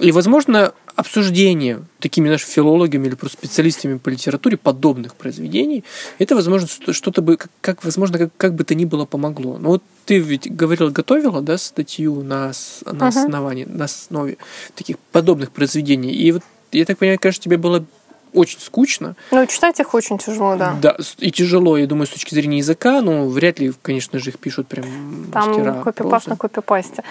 [0.00, 5.84] И, возможно, обсуждение такими нашими филологами или просто специалистами по литературе подобных произведений,
[6.18, 9.58] это, возможно, что-то бы, как, как возможно, как, как бы то ни было помогло.
[9.58, 12.52] Но вот ты ведь говорила, готовила, да, статью на,
[12.90, 13.76] на основании, uh-huh.
[13.76, 14.38] на основе
[14.74, 16.12] таких подобных произведений.
[16.12, 17.84] И вот, я так понимаю, конечно, тебе было
[18.32, 19.16] очень скучно.
[19.30, 20.76] Ну, читать их очень тяжело, да.
[20.80, 24.38] Да, и тяжело, я думаю, с точки зрения языка, но вряд ли, конечно же, их
[24.38, 24.84] пишут прям
[25.32, 25.82] Там мастера.
[25.82, 27.02] копипаст на копипасте.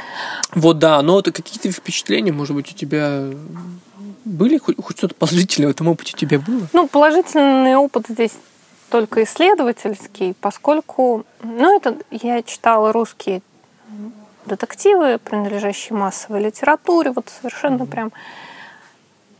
[0.53, 3.25] Вот, да, но вот какие-то впечатления, может быть, у тебя
[4.23, 4.57] были?
[4.57, 6.67] Хоть, хоть что-то положительное в этом опыте у тебя было?
[6.73, 8.33] Ну, положительный опыт здесь
[8.89, 13.41] только исследовательский, поскольку, ну, это я читала русские
[14.45, 17.87] детективы, принадлежащие массовой литературе, вот совершенно mm-hmm.
[17.87, 18.11] прям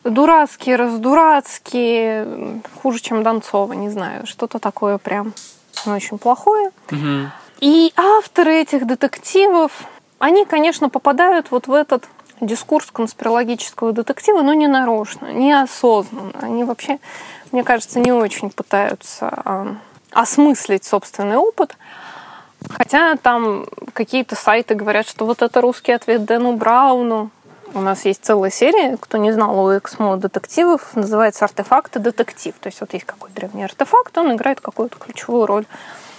[0.06, 5.34] дурацкие, раздурацкие, хуже, чем Донцова, не знаю, что-то такое прям
[5.86, 6.72] очень плохое.
[6.92, 7.30] Угу.
[7.60, 9.72] И авторы этих детективов,
[10.20, 12.08] они, конечно, попадают вот в этот
[12.42, 16.34] дискурс конспирологического детектива, но не нарочно, неосознанно.
[16.42, 17.00] Они вообще,
[17.52, 19.76] мне кажется, не очень пытаются э,
[20.12, 21.78] осмыслить собственный опыт.
[22.70, 27.30] Хотя там какие-то сайты говорят, что вот это русский ответ Дэну Брауну,
[27.76, 32.56] у нас есть целая серия, кто не знал у Эксмо детективов, называется «Артефакты детектив».
[32.60, 35.66] То есть вот есть какой-то древний артефакт, он играет какую-то ключевую роль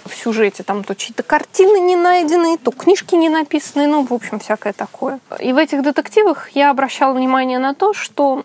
[0.05, 0.63] в сюжете.
[0.63, 5.19] Там то чьи-то картины не найдены, то книжки не написаны, ну, в общем, всякое такое.
[5.39, 8.43] И в этих детективах я обращала внимание на то, что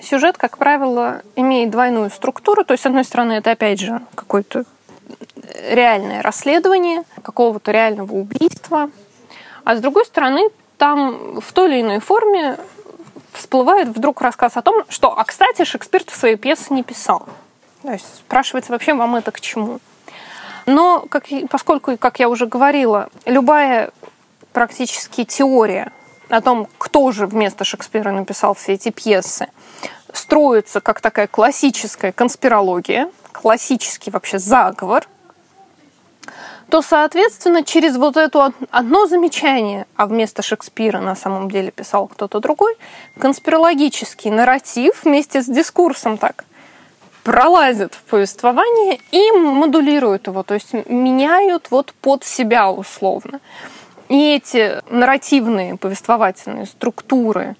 [0.00, 2.64] сюжет, как правило, имеет двойную структуру.
[2.64, 4.64] То есть, с одной стороны, это, опять же, какое-то
[5.70, 8.90] реальное расследование какого-то реального убийства.
[9.64, 12.58] А с другой стороны, там в той или иной форме
[13.32, 17.26] всплывает вдруг рассказ о том, что, а кстати, Шекспир в своей пьесы не писал.
[17.82, 19.80] То есть спрашивается вообще, вам это к чему?
[20.66, 23.90] Но как, поскольку, как я уже говорила, любая
[24.52, 25.92] практически теория
[26.30, 29.48] о том, кто же вместо Шекспира написал все эти пьесы,
[30.12, 35.06] строится как такая классическая конспирология, классический вообще заговор,
[36.70, 42.40] то, соответственно, через вот это одно замечание, а вместо Шекспира на самом деле писал кто-то
[42.40, 42.76] другой,
[43.18, 46.44] конспирологический нарратив вместе с дискурсом так
[47.24, 53.40] пролазят в повествование и модулируют его, то есть меняют вот под себя условно.
[54.10, 57.56] И эти нарративные повествовательные структуры,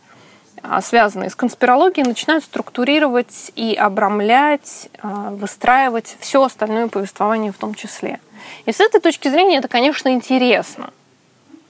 [0.81, 8.21] связанные с конспирологией, начинают структурировать и обрамлять, а, выстраивать все остальное повествование в том числе.
[8.67, 10.91] И с этой точки зрения это, конечно, интересно.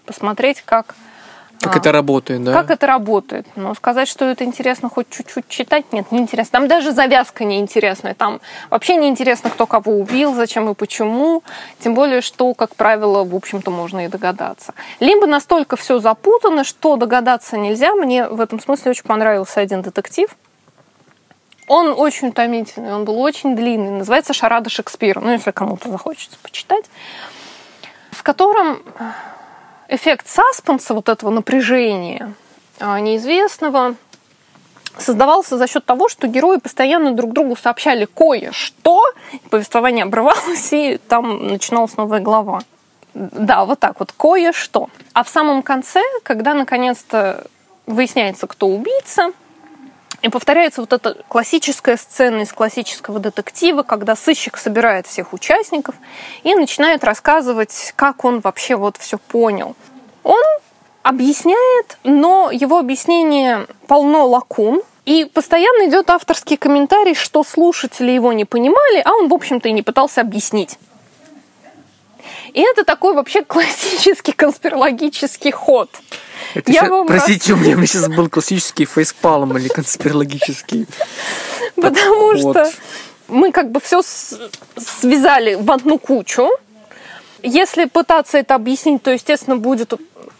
[0.06, 0.94] Посмотреть, как...
[1.60, 2.52] Как а, это работает, да?
[2.52, 3.46] Как это работает.
[3.56, 6.60] Но сказать, что это интересно хоть чуть-чуть читать, нет, не интересно.
[6.60, 8.14] Там даже завязка неинтересная.
[8.14, 8.40] Там
[8.70, 11.42] вообще неинтересно, кто кого убил, зачем и почему.
[11.80, 14.74] Тем более, что, как правило, в общем-то, можно и догадаться.
[15.00, 17.94] Либо настолько все запутано, что догадаться нельзя.
[17.94, 20.28] Мне в этом смысле очень понравился один детектив–
[21.66, 23.90] он очень утомительный, он был очень длинный.
[23.90, 26.84] Называется «Шарада Шекспира», ну, если кому-то захочется почитать.
[28.10, 28.82] В котором
[29.94, 32.34] эффект саспенса, вот этого напряжения
[32.80, 33.94] а, неизвестного,
[34.98, 39.04] создавался за счет того, что герои постоянно друг другу сообщали кое-что,
[39.50, 42.62] повествование обрывалось, и там начиналась новая глава.
[43.14, 44.88] Да, вот так вот, кое-что.
[45.12, 47.46] А в самом конце, когда наконец-то
[47.86, 49.32] выясняется, кто убийца–
[50.24, 55.94] и повторяется вот эта классическая сцена из классического детектива, когда сыщик собирает всех участников
[56.44, 59.76] и начинает рассказывать, как он вообще вот все понял.
[60.22, 60.42] Он
[61.02, 68.46] объясняет, но его объяснение полно лакун, И постоянно идет авторский комментарий, что слушатели его не
[68.46, 70.78] понимали, а он, в общем-то, и не пытался объяснить.
[72.54, 75.90] И это такой вообще классический конспирологический ход.
[76.54, 77.60] Это я сейчас, простите, раз...
[77.60, 80.86] у меня сейчас был классический фейспалм или конспирологический
[81.74, 82.70] Потому что
[83.26, 84.02] мы как бы все
[84.76, 86.48] связали в одну кучу.
[87.46, 89.92] Если пытаться это объяснить, то, естественно, будет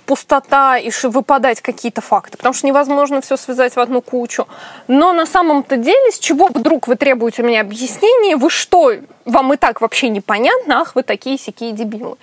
[0.07, 4.49] пустота и выпадать какие-то факты, потому что невозможно все связать в одну кучу.
[4.89, 8.93] Но на самом-то деле, с чего вдруг вы требуете у меня объяснения, вы что,
[9.27, 12.17] вам и так вообще непонятно, ах, вы такие сякие дебилы.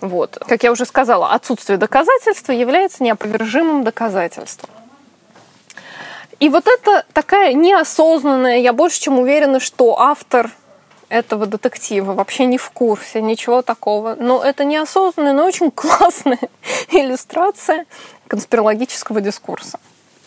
[0.00, 0.38] Вот.
[0.46, 4.70] Как я уже сказала, отсутствие доказательства является неопровержимым доказательством.
[6.38, 10.52] И вот это такая неосознанная, я больше чем уверена, что автор
[11.10, 14.16] этого детектива вообще не в курсе, ничего такого.
[14.18, 16.38] Но это неосознанная, но очень классная
[16.90, 17.84] иллюстрация
[18.28, 19.78] конспирологического дискурса.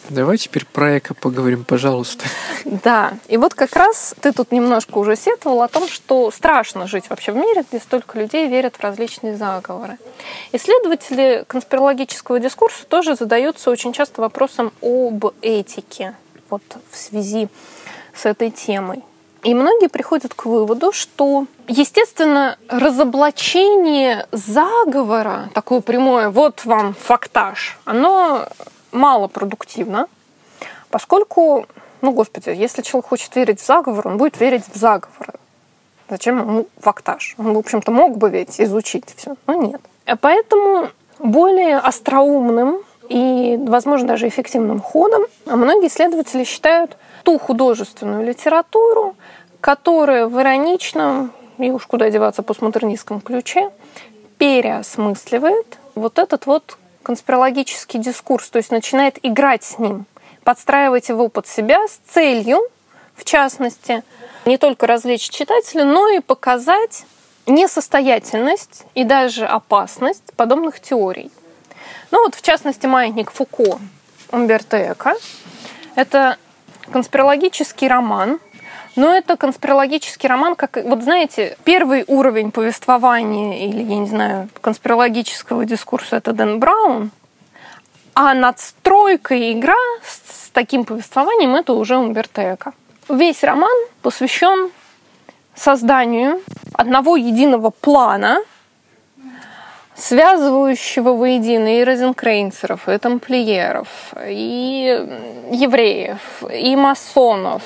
[0.10, 2.26] Давай теперь про эко поговорим, пожалуйста.
[2.66, 7.10] Да, и вот как раз ты тут немножко уже сетовал о том, что страшно жить
[7.10, 9.98] вообще в мире, где столько людей верят в различные заговоры.
[10.52, 16.16] Исследователи конспирологического дискурса тоже задаются очень часто вопросом об этике
[16.50, 17.48] вот в связи
[18.14, 19.04] с этой темой.
[19.44, 28.48] И многие приходят к выводу, что, естественно, разоблачение заговора, такое прямое, вот вам фактаж, оно
[28.94, 30.08] малопродуктивно,
[30.90, 31.66] поскольку,
[32.02, 35.34] ну, господи, если человек хочет верить в заговор, он будет верить в заговор.
[36.10, 37.36] Зачем ему фактаж?
[37.38, 39.82] Он, в общем-то, мог бы ведь изучить все, но нет.
[40.22, 40.90] Поэтому
[41.20, 49.16] более остроумным и, возможно, даже эффективным ходом многие исследователи считают ту художественную литературу,
[49.62, 53.72] которая в ироничном и уж куда деваться постмодернистском ключе
[54.38, 60.06] переосмысливает вот этот вот конспирологический дискурс, то есть начинает играть с ним,
[60.44, 62.60] подстраивать его под себя с целью,
[63.16, 64.04] в частности,
[64.46, 67.06] не только развлечь читателя, но и показать
[67.46, 71.30] несостоятельность и даже опасность подобных теорий.
[72.12, 73.80] Ну вот, в частности, маятник Фуко
[74.32, 75.16] Умберто Эко.
[75.96, 76.38] Это
[76.92, 78.40] конспирологический роман,
[78.96, 85.66] но это конспирологический роман, как, вот знаете, первый уровень повествования или, я не знаю, конспирологического
[85.66, 87.12] дискурса– это Дэн Браун,
[88.14, 89.74] а надстройка и игра
[90.06, 92.74] с, с таким повествованием– это уже Умберто Эко.
[93.10, 94.72] Весь роман посвящен
[95.56, 96.42] созданию
[96.74, 98.40] одного единого плана–
[99.96, 103.88] связывающего воедино и розенкрейнцеров, и тамплиеров,
[104.28, 105.08] и
[105.52, 107.64] евреев, и масонов,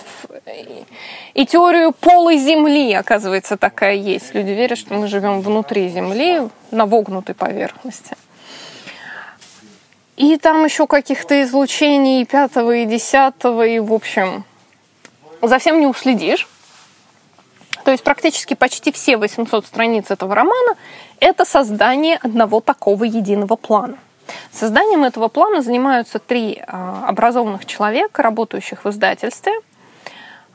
[1.34, 4.34] и теорию полой земли, оказывается, такая есть.
[4.34, 8.16] Люди верят, что мы живем внутри земли, на вогнутой поверхности.
[10.18, 14.44] И там еще каких-то излучений пятого и десятого, и, в общем,
[15.42, 16.48] за всем не уследишь.
[17.88, 20.76] То есть практически почти все 800 страниц этого романа–
[21.22, 23.98] это создание одного такого единого плана.
[24.52, 29.54] Созданием этого плана занимаются три а, образованных человека, работающих в издательстве.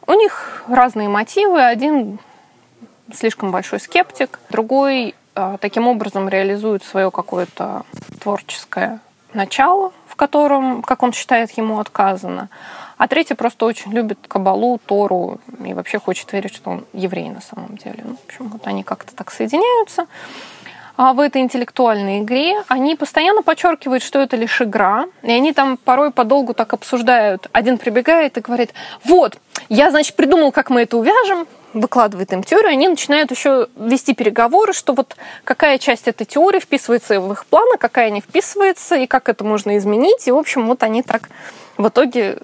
[0.07, 1.63] У них разные мотивы.
[1.63, 2.19] Один
[3.15, 7.87] слишком большой скептик, другой а, таким образом реализует свое какое-то
[8.21, 9.01] творческое
[9.33, 12.51] начало, в котором, как он считает, ему отказано.
[13.03, 17.41] А третий просто очень любит Кабалу, Тору и вообще хочет верить, что он еврей на
[17.41, 18.05] самом деле.
[18.05, 20.07] Ну, в общем, вот они как-то так соединяются.
[20.97, 25.79] А в этой интеллектуальной игре они постоянно подчеркивают, что это лишь игра, и они там
[25.79, 27.49] порой подолгу так обсуждают.
[27.51, 28.73] Один прибегает и говорит,
[29.03, 29.37] вот,
[29.69, 34.73] я, значит, придумал, как мы это увяжем, выкладывает им теорию, они начинают еще вести переговоры,
[34.75, 39.29] что вот какая часть этой теории вписывается в их планы, какая не вписывается, и как
[39.29, 40.29] это можно изменить.
[40.29, 41.31] И, в общем, вот они так
[41.79, 42.39] в итоге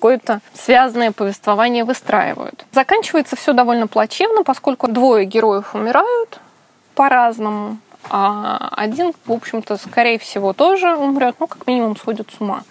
[0.00, 2.64] какое-то связанное повествование выстраивают.
[2.72, 6.40] Заканчивается все довольно плачевно, поскольку двое героев умирают
[6.94, 7.76] по-разному,
[8.08, 12.62] а один, в общем-то, скорее всего, тоже умрет, ну, как минимум, сходит с ума.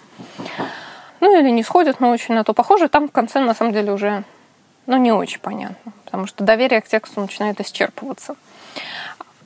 [1.20, 2.88] Ну, или не сходит, но очень на то похоже.
[2.88, 4.24] Там в конце, на самом деле, уже,
[4.86, 8.34] ну, не очень понятно, потому что доверие к тексту начинает исчерпываться.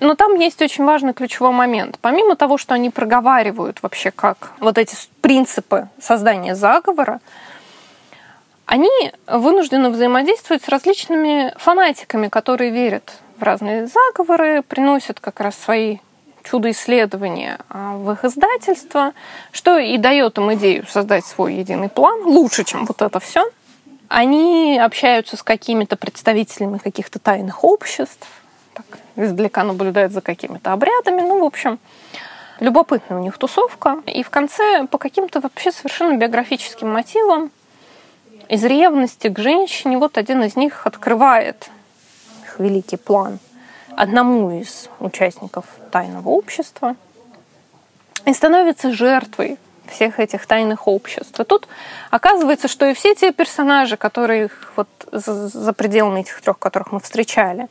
[0.00, 1.98] Но там есть очень важный ключевой момент.
[2.00, 7.20] Помимо того, что они проговаривают вообще как вот эти принципы создания заговора,
[8.66, 8.90] они
[9.26, 15.98] вынуждены взаимодействовать с различными фанатиками, которые верят в разные заговоры, приносят как раз свои
[16.44, 19.12] чудо-исследования а, в их издательство,
[19.50, 23.44] что и дает им идею создать свой единый план, лучше, чем вот это все.
[24.08, 28.28] Они общаются с какими-то представителями каких-то тайных обществ,
[28.74, 28.84] так,
[29.16, 31.78] издалека наблюдают за какими-то обрядами, ну, в общем,
[32.60, 34.02] любопытная у них тусовка.
[34.06, 37.50] И в конце по каким-то вообще совершенно биографическим мотивам
[38.54, 41.70] из ревности к женщине, вот один из них открывает
[42.44, 43.40] их великий план
[43.96, 46.94] одному из участников тайного общества
[48.24, 51.38] и становится жертвой всех этих тайных обществ.
[51.38, 51.66] И тут
[52.10, 57.66] оказывается, что и все те персонажи, которые вот за пределами этих трех, которых мы встречали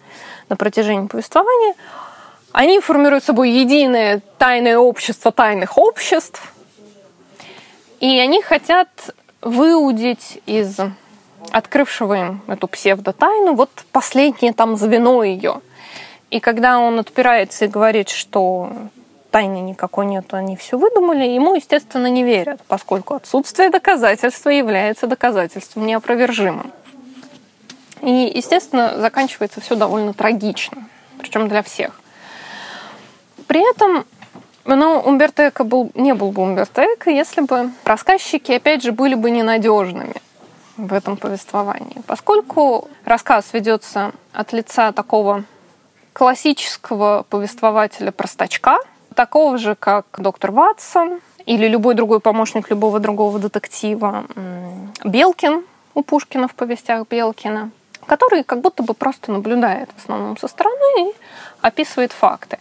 [0.50, 1.76] на протяжении повествования,
[2.52, 6.54] они формируют собой единое тайное общество тайных обществ,
[8.02, 8.90] и они хотят
[9.44, 10.80] выудить из
[11.52, 15.62] открывшего им эту псевдотайну вот последнее там звено ее.
[16.30, 18.72] И когда он отпирается и говорит, что
[19.30, 25.86] тайны никакой нет, они все выдумали, ему, естественно, не верят, поскольку отсутствие доказательства является доказательством
[25.86, 26.72] неопровержимым.
[28.02, 30.89] И, естественно, заканчивается все довольно трагично,
[31.20, 32.00] причем для всех.
[33.48, 34.06] При этом
[34.66, 39.16] ну, Умберто Эко был, не был бы Умберто Эко, если бы рассказчики, опять же, были
[39.16, 40.16] бы ненадежными
[40.78, 42.01] в этом повествовании.
[42.07, 45.43] Поскольку рассказ ведется от лица такого
[46.14, 48.78] классического повествователя-простачка,
[49.16, 54.26] такого же, как доктор Ватсон или любой другой помощник любого другого детектива,
[55.03, 57.72] Белкин у Пушкина в повестях Белкина,
[58.05, 61.14] который как будто бы просто наблюдает в основном со стороны и
[61.61, 62.59] описывает факты.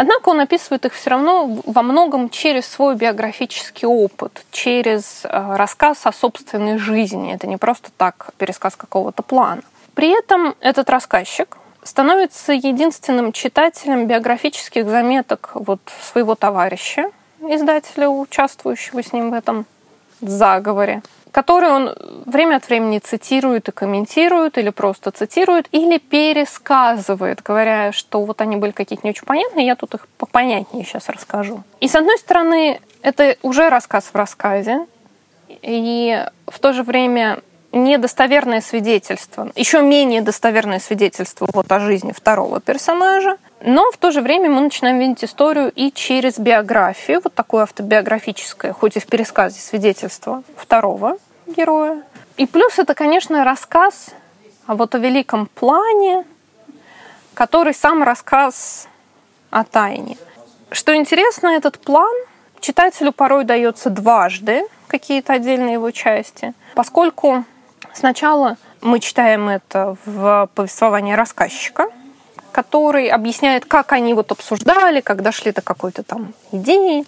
[0.00, 6.06] Однако он описывает их все равно во многом через свой биографический опыт, через э, рассказ
[6.06, 7.34] о собственной жизни.
[7.34, 9.60] Это не просто так пересказ какого-то плана.
[9.92, 17.10] При этом этот рассказчик становится единственным читателем биографических заметок вот своего товарища,
[17.42, 19.66] издателя, участвующего с ним в этом
[20.22, 21.94] заговоре который он
[22.26, 28.56] время от времени цитирует и комментирует, или просто цитирует, или пересказывает, говоря, что вот они
[28.56, 31.62] были какие-то не очень понятные, я тут их попонятнее сейчас расскажу.
[31.80, 34.86] И с одной стороны, это уже рассказ в рассказе,
[35.62, 37.40] и в то же время
[37.72, 44.22] недостоверное свидетельство, еще менее достоверное свидетельство вот о жизни второго персонажа, но в то же
[44.22, 49.60] время мы начинаем видеть историю и через биографию, вот такое автобиографическое, хоть и в пересказе
[49.60, 52.02] свидетельство второго героя.
[52.36, 54.10] И плюс это, конечно, рассказ
[54.66, 56.24] о вот о великом плане,
[57.34, 58.88] который сам рассказ
[59.50, 60.16] о тайне.
[60.70, 62.14] Что интересно, этот план
[62.60, 67.44] читателю порой дается дважды, какие-то отдельные его части, поскольку
[67.92, 71.90] сначала мы читаем это в повествовании рассказчика,
[72.52, 77.04] который объясняет, как они вот обсуждали, как дошли до какой-то там идеи.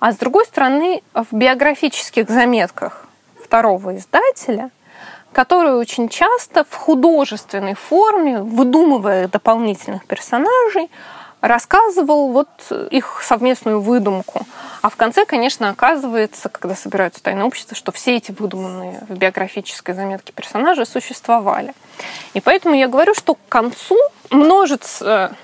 [0.00, 3.06] А с другой стороны, в биографических заметках
[3.42, 4.70] второго издателя,
[5.32, 10.90] который очень часто в художественной форме, выдумывая дополнительных персонажей,
[11.44, 12.48] рассказывал вот
[12.90, 14.46] их совместную выдумку.
[14.80, 19.94] А в конце, конечно, оказывается, когда собираются тайное общество, что все эти выдуманные в биографической
[19.94, 21.74] заметке персонажи существовали.
[22.32, 23.98] И поэтому я говорю, что к концу
[24.30, 25.36] множится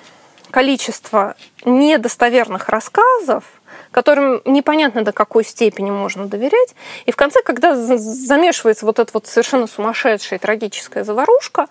[0.51, 1.37] количество
[1.67, 3.45] недостоверных рассказов,
[3.91, 6.75] которым непонятно до какой степени можно доверять.
[7.05, 11.67] И в конце, когда замешивается вот эта вот совершенно сумасшедшая трагическая заварушка,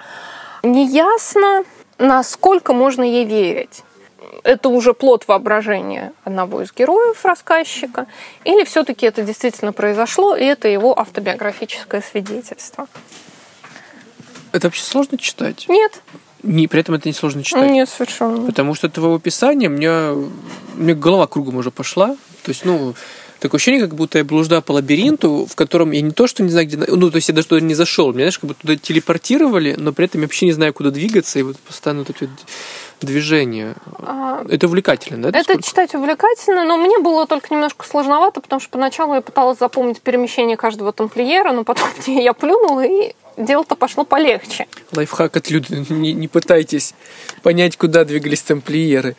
[0.61, 1.63] неясно,
[1.97, 3.83] насколько можно ей верить
[4.43, 8.07] это уже плод воображения одного из героев рассказчика,
[8.43, 12.87] или все-таки это действительно произошло, и это его автобиографическое свидетельство.
[14.51, 15.65] Это вообще сложно читать?
[15.67, 16.01] Нет.
[16.41, 17.69] Не, при этом это не сложно читать.
[17.69, 18.45] Нет, совершенно.
[18.45, 20.15] Потому что твоего описания мне,
[20.75, 22.15] мне голова кругом уже пошла.
[22.43, 22.95] То есть, ну,
[23.39, 26.49] такое ощущение, как будто я блуждаю по лабиринту, в котором я не то, что не
[26.49, 26.77] знаю, где...
[26.77, 28.11] Ну, то есть я даже туда не зашел.
[28.11, 31.39] Меня, знаешь, как будто туда телепортировали, но при этом я вообще не знаю, куда двигаться,
[31.39, 32.29] и вот постоянно вот эти
[33.05, 33.75] движение.
[33.99, 35.39] А, это увлекательно, да?
[35.39, 35.63] Это сколько?
[35.63, 40.57] читать увлекательно, но мне было только немножко сложновато, потому что поначалу я пыталась запомнить перемещение
[40.57, 44.67] каждого тамплиера, но потом я плюнула, и дело-то пошло полегче.
[44.91, 45.85] Лайфхак от Люды.
[45.89, 46.93] Не, не пытайтесь
[47.41, 49.15] понять, куда двигались тамплиеры.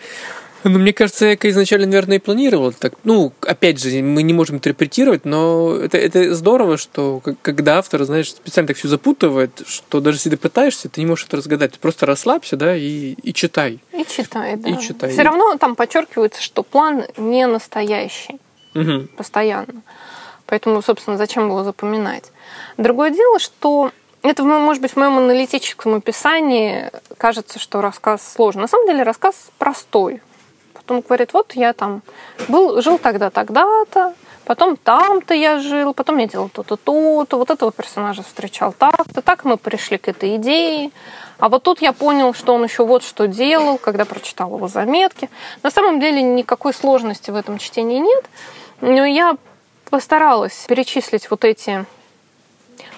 [0.64, 2.94] Ну, мне кажется, я изначально, наверное, и планировал так.
[3.04, 8.30] Ну, опять же, мы не можем интерпретировать, но это, это здорово, что когда автор, знаешь,
[8.30, 11.72] специально так все запутывает, что даже если ты пытаешься, ты не можешь это разгадать.
[11.72, 13.80] Ты просто расслабься, да, и, и читай.
[13.92, 14.68] И читай, да.
[14.68, 15.10] И читай.
[15.10, 18.38] Все равно там подчеркивается, что план не настоящий.
[18.74, 19.08] Угу.
[19.16, 19.82] Постоянно.
[20.46, 22.24] Поэтому, собственно, зачем было запоминать?
[22.76, 23.92] Другое дело, что
[24.22, 28.62] это, может быть, в моем аналитическом описании кажется, что рассказ сложный.
[28.62, 30.20] На самом деле рассказ простой.
[30.90, 32.02] Он говорит, вот я там
[32.48, 34.14] был, жил тогда, тогда-то,
[34.44, 39.44] потом там-то я жил, потом я делал то-то, то-то, вот этого персонажа встречал так-то, так
[39.44, 40.90] мы пришли к этой идее.
[41.38, 45.30] А вот тут я понял, что он еще вот что делал, когда прочитал его заметки.
[45.62, 48.24] На самом деле никакой сложности в этом чтении нет,
[48.80, 49.36] но я
[49.88, 51.84] постаралась перечислить вот эти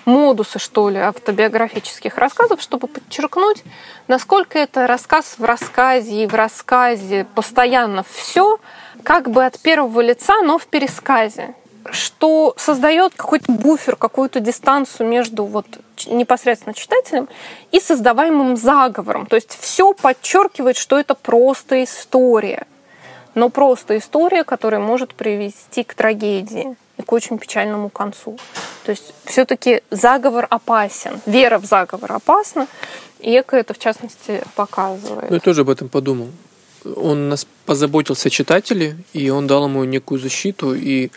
[0.04, 3.62] модусы, что ли, автобиографических рассказов, чтобы подчеркнуть,
[4.08, 8.58] насколько это рассказ в рассказе и в рассказе постоянно все,
[9.02, 11.54] как бы от первого лица, но в пересказе
[11.90, 15.66] что создает какой-то буфер, какую-то дистанцию между вот
[16.06, 17.28] непосредственно читателем
[17.70, 19.26] и создаваемым заговором.
[19.26, 22.66] То есть все подчеркивает, что это просто история.
[23.34, 28.38] Но просто история, которая может привести к трагедии к очень печальному концу.
[28.84, 32.66] То есть все-таки заговор опасен, вера в заговор опасна,
[33.20, 35.30] и Эко это в частности показывает.
[35.30, 36.30] Ну, я тоже об этом подумал.
[36.96, 41.10] Он нас позаботился о читателе, и он дал ему некую защиту, и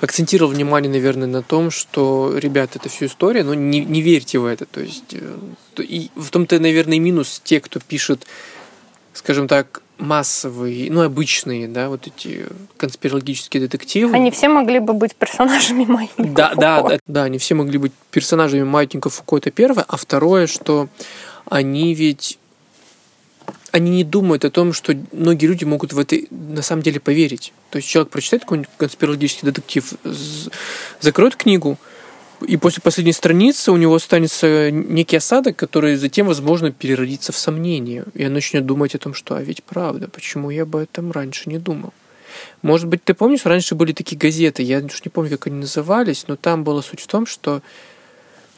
[0.00, 4.46] акцентировал внимание, наверное, на том, что, ребят, это все история, но не, не верьте в
[4.46, 4.64] это.
[4.64, 8.26] То есть, э, и в том-то, наверное, минус те, кто пишет,
[9.12, 12.46] скажем так, массовые, ну, обычные, да, вот эти
[12.76, 14.14] конспирологические детективы.
[14.14, 16.60] Они все могли бы быть персонажами маятника да, Фуко.
[16.60, 19.84] Да, да, да, они все могли быть персонажами маятника Фуко, это первое.
[19.86, 20.88] А второе, что
[21.46, 22.38] они ведь
[23.72, 27.52] они не думают о том, что многие люди могут в это на самом деле поверить.
[27.70, 29.92] То есть человек прочитает какой-нибудь конспирологический детектив,
[31.00, 31.78] закроет книгу,
[32.46, 38.04] и после последней страницы у него останется некий осадок, который затем, возможно, переродится в сомнение.
[38.14, 41.48] И он начнет думать о том, что а ведь правда, почему я об этом раньше
[41.48, 41.92] не думал.
[42.62, 46.26] Может быть, ты помнишь, раньше были такие газеты, я уж не помню, как они назывались,
[46.28, 47.62] но там была суть в том, что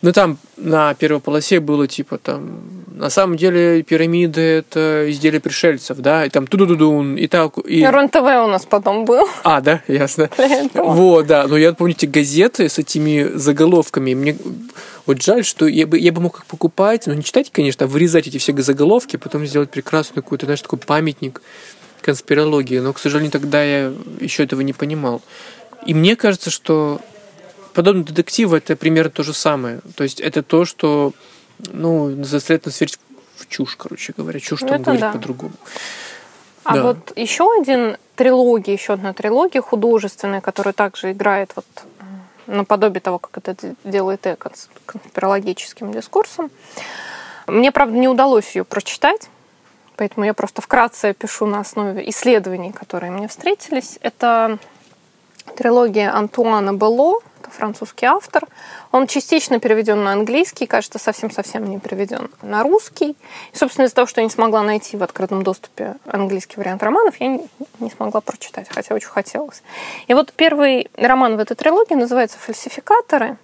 [0.02, 2.60] ну, там на первой полосе было типа там,
[2.94, 7.56] на самом деле пирамиды это изделия пришельцев, да, и там ту ду ду и так.
[7.58, 7.84] И...
[7.84, 9.28] РНТВ у нас потом был.
[9.44, 10.28] А, да, ясно.
[10.74, 14.36] Вот, да, но я помню эти газеты с этими заголовками, мне
[15.06, 17.88] вот жаль, что я бы, я бы мог их покупать, но не читать, конечно, а
[17.88, 21.40] вырезать эти все заголовки, потом сделать прекрасную какую-то, знаешь, такой памятник
[22.00, 25.22] конспирологии, но, к сожалению, тогда я еще этого не понимал.
[25.86, 27.00] И мне кажется, что
[27.72, 29.80] подобные детективы это примерно то же самое.
[29.96, 31.12] То есть это то, что
[31.58, 32.98] ну, заставляет нас верить
[33.36, 34.40] в чушь, короче говоря.
[34.40, 35.12] Чушь ну, там говорить да.
[35.12, 35.54] по-другому.
[36.64, 36.82] А да.
[36.82, 41.66] вот еще один трилогия, еще одна трилогия художественная, которая также играет вот
[42.46, 46.50] наподобие того, как это делает Эко с конспирологическим дискурсом.
[47.46, 49.28] Мне, правда, не удалось ее прочитать,
[49.96, 53.98] поэтому я просто вкратце пишу на основе исследований, которые мне встретились.
[54.00, 54.58] Это
[55.56, 57.20] трилогия Антуана Белло
[57.52, 58.46] французский автор.
[58.90, 63.16] Он частично переведен на английский, кажется, совсем-совсем не переведен на русский.
[63.52, 67.16] И, собственно, из-за того, что я не смогла найти в открытом доступе английский вариант романов,
[67.20, 69.62] я не, смогла прочитать, хотя очень хотелось.
[70.06, 73.36] И вот первый роман в этой трилогии называется «Фальсификаторы»,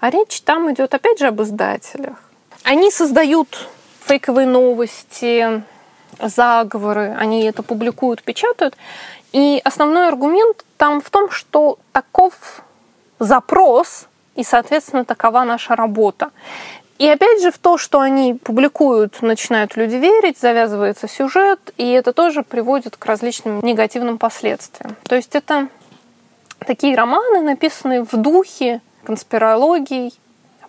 [0.00, 2.16] а речь там идет опять же об издателях.
[2.62, 3.68] Они создают
[4.04, 5.62] фейковые новости,
[6.20, 8.76] заговоры, они это публикуют, печатают.
[9.32, 12.62] И основной аргумент там в том, что таков
[13.18, 16.30] запрос, и, соответственно, такова наша работа.
[16.98, 22.12] И опять же в то, что они публикуют, начинают люди верить, завязывается сюжет, и это
[22.12, 24.96] тоже приводит к различным негативным последствиям.
[25.04, 25.68] То есть это
[26.66, 30.12] такие романы, написанные в духе конспирологий,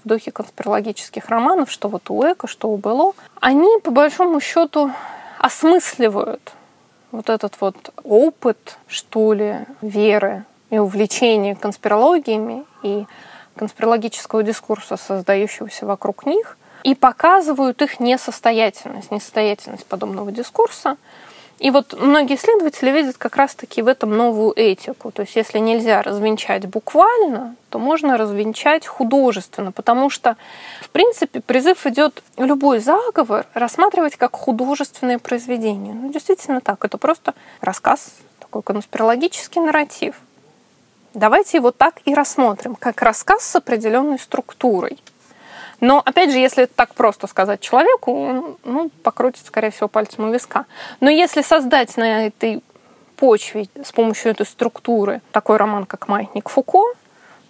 [0.04, 4.92] в духе конспирологических романов, что вот у Эко, что у Бело, они по большому счету
[5.40, 6.54] осмысливают
[7.12, 13.06] вот этот вот опыт, что ли, веры и увлечение конспирологиями и
[13.56, 20.98] конспирологического дискурса, создающегося вокруг них, и показывают их несостоятельность, несостоятельность подобного дискурса.
[21.60, 25.12] И вот многие исследователи видят как раз-таки в этом новую этику.
[25.12, 30.38] То есть если нельзя развенчать буквально, то можно развенчать художественно, потому что,
[30.80, 35.94] в принципе, призыв идет любой заговор рассматривать как художественное произведение.
[35.94, 36.86] Ну, действительно так.
[36.86, 40.16] Это просто рассказ, такой конспирологический нарратив.
[41.14, 45.00] Давайте его так и рассмотрим, как рассказ с определенной структурой.
[45.82, 50.34] Но, опять же, если так просто сказать человеку, он ну, покрутит, скорее всего, пальцем у
[50.34, 50.66] виска.
[51.00, 52.62] Но если создать на этой
[53.16, 56.84] почве с помощью этой структуры такой роман, как «Маятник Фуко»,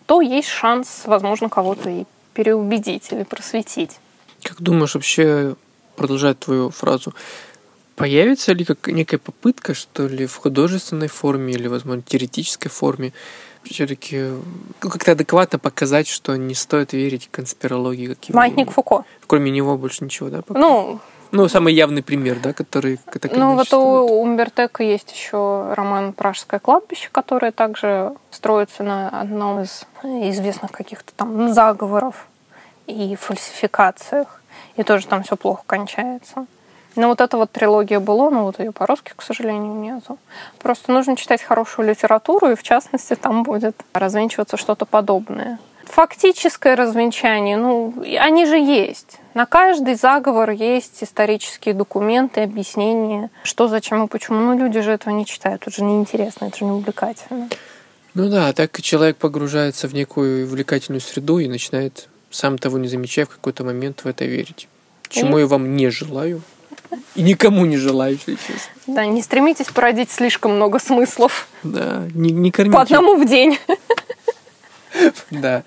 [0.05, 3.99] то есть шанс, возможно, кого-то и переубедить или просветить.
[4.43, 5.55] Как думаешь, вообще,
[5.95, 7.13] продолжать твою фразу,
[7.95, 13.11] появится ли как некая попытка, что ли, в художественной форме или, возможно, теоретической форме
[13.63, 14.17] все-таки
[14.81, 18.07] ну, как-то адекватно показать, что не стоит верить конспирологии.
[18.07, 19.03] Какие Маятник Фуко.
[19.27, 20.41] Кроме него больше ничего, да?
[20.41, 20.59] Пока?
[20.59, 20.99] Ну,
[21.31, 22.99] ну, самый явный пример, да, который...
[23.33, 29.85] Ну, вот у Умбертека есть еще роман «Пражское кладбище», который также строится на одном из
[30.03, 32.27] известных каких-то там заговоров
[32.87, 34.41] и фальсификациях.
[34.75, 36.47] И тоже там все плохо кончается.
[36.95, 40.17] Но вот эта вот трилогия было, но вот ее по-русски, к сожалению, нету.
[40.59, 45.59] Просто нужно читать хорошую литературу, и в частности там будет развенчиваться что-то подобное.
[45.89, 49.19] фактическое развенчание, ну, они же есть.
[49.33, 54.39] На каждый заговор есть исторические документы, объяснения, что, зачем и почему.
[54.39, 57.49] Ну, люди же этого не читают, это же неинтересно, это же не увлекательно.
[58.13, 63.25] Ну да, так человек погружается в некую увлекательную среду и начинает, сам того не замечая,
[63.25, 64.67] в какой-то момент в это верить.
[65.09, 65.41] Чему и...
[65.41, 66.41] я вам не желаю.
[67.15, 68.71] И никому не желаю, если честно.
[68.87, 71.47] Да, не стремитесь породить слишком много смыслов.
[71.63, 72.75] Да, не, не кормите.
[72.75, 73.59] По одному в день.
[75.31, 75.63] Да.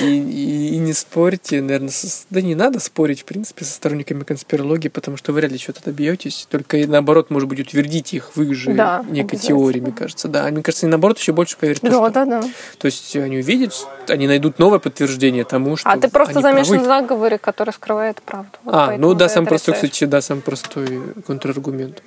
[0.00, 4.24] И, и, и не спорьте, наверное, со, да не надо спорить, в принципе, со сторонниками
[4.24, 6.46] конспирологии, потому что вы вряд ли что-то добьетесь.
[6.50, 10.28] Только наоборот, может быть, утвердить их в их же да, некой теории, мне кажется.
[10.28, 11.80] Да, мне кажется, они наоборот еще больше поверят.
[11.82, 12.10] Да, что...
[12.10, 12.42] да, да.
[12.78, 13.74] То есть они увидят,
[14.08, 18.50] они найдут новое подтверждение тому, что А ты просто замешан в заговоре, который скрывает правду.
[18.64, 22.02] Вот а, ну да, сам простой, кстати, да, сам простой контраргумент.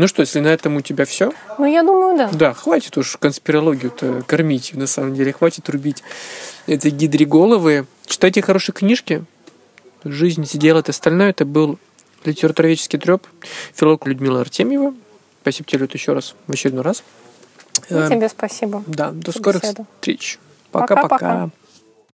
[0.00, 1.30] Ну что, если на этом у тебя все?
[1.58, 2.30] Ну, я думаю, да.
[2.32, 5.30] Да, хватит уж конспирологию-то кормить, на самом деле.
[5.34, 6.02] Хватит рубить
[6.66, 7.84] эти гидриголовые.
[8.06, 9.22] Читайте хорошие книжки.
[10.02, 11.28] Жизнь делает остальное.
[11.28, 11.78] Это был
[12.24, 13.26] литературоведческий треп.
[13.74, 14.94] Филолог Людмила Артемьева.
[15.42, 17.02] Спасибо тебе, Люд, еще раз, в очередной раз.
[17.90, 18.82] И тебе спасибо.
[18.86, 19.86] Да, до скорых беседу.
[20.00, 20.38] встреч.
[20.72, 21.50] Пока-пока.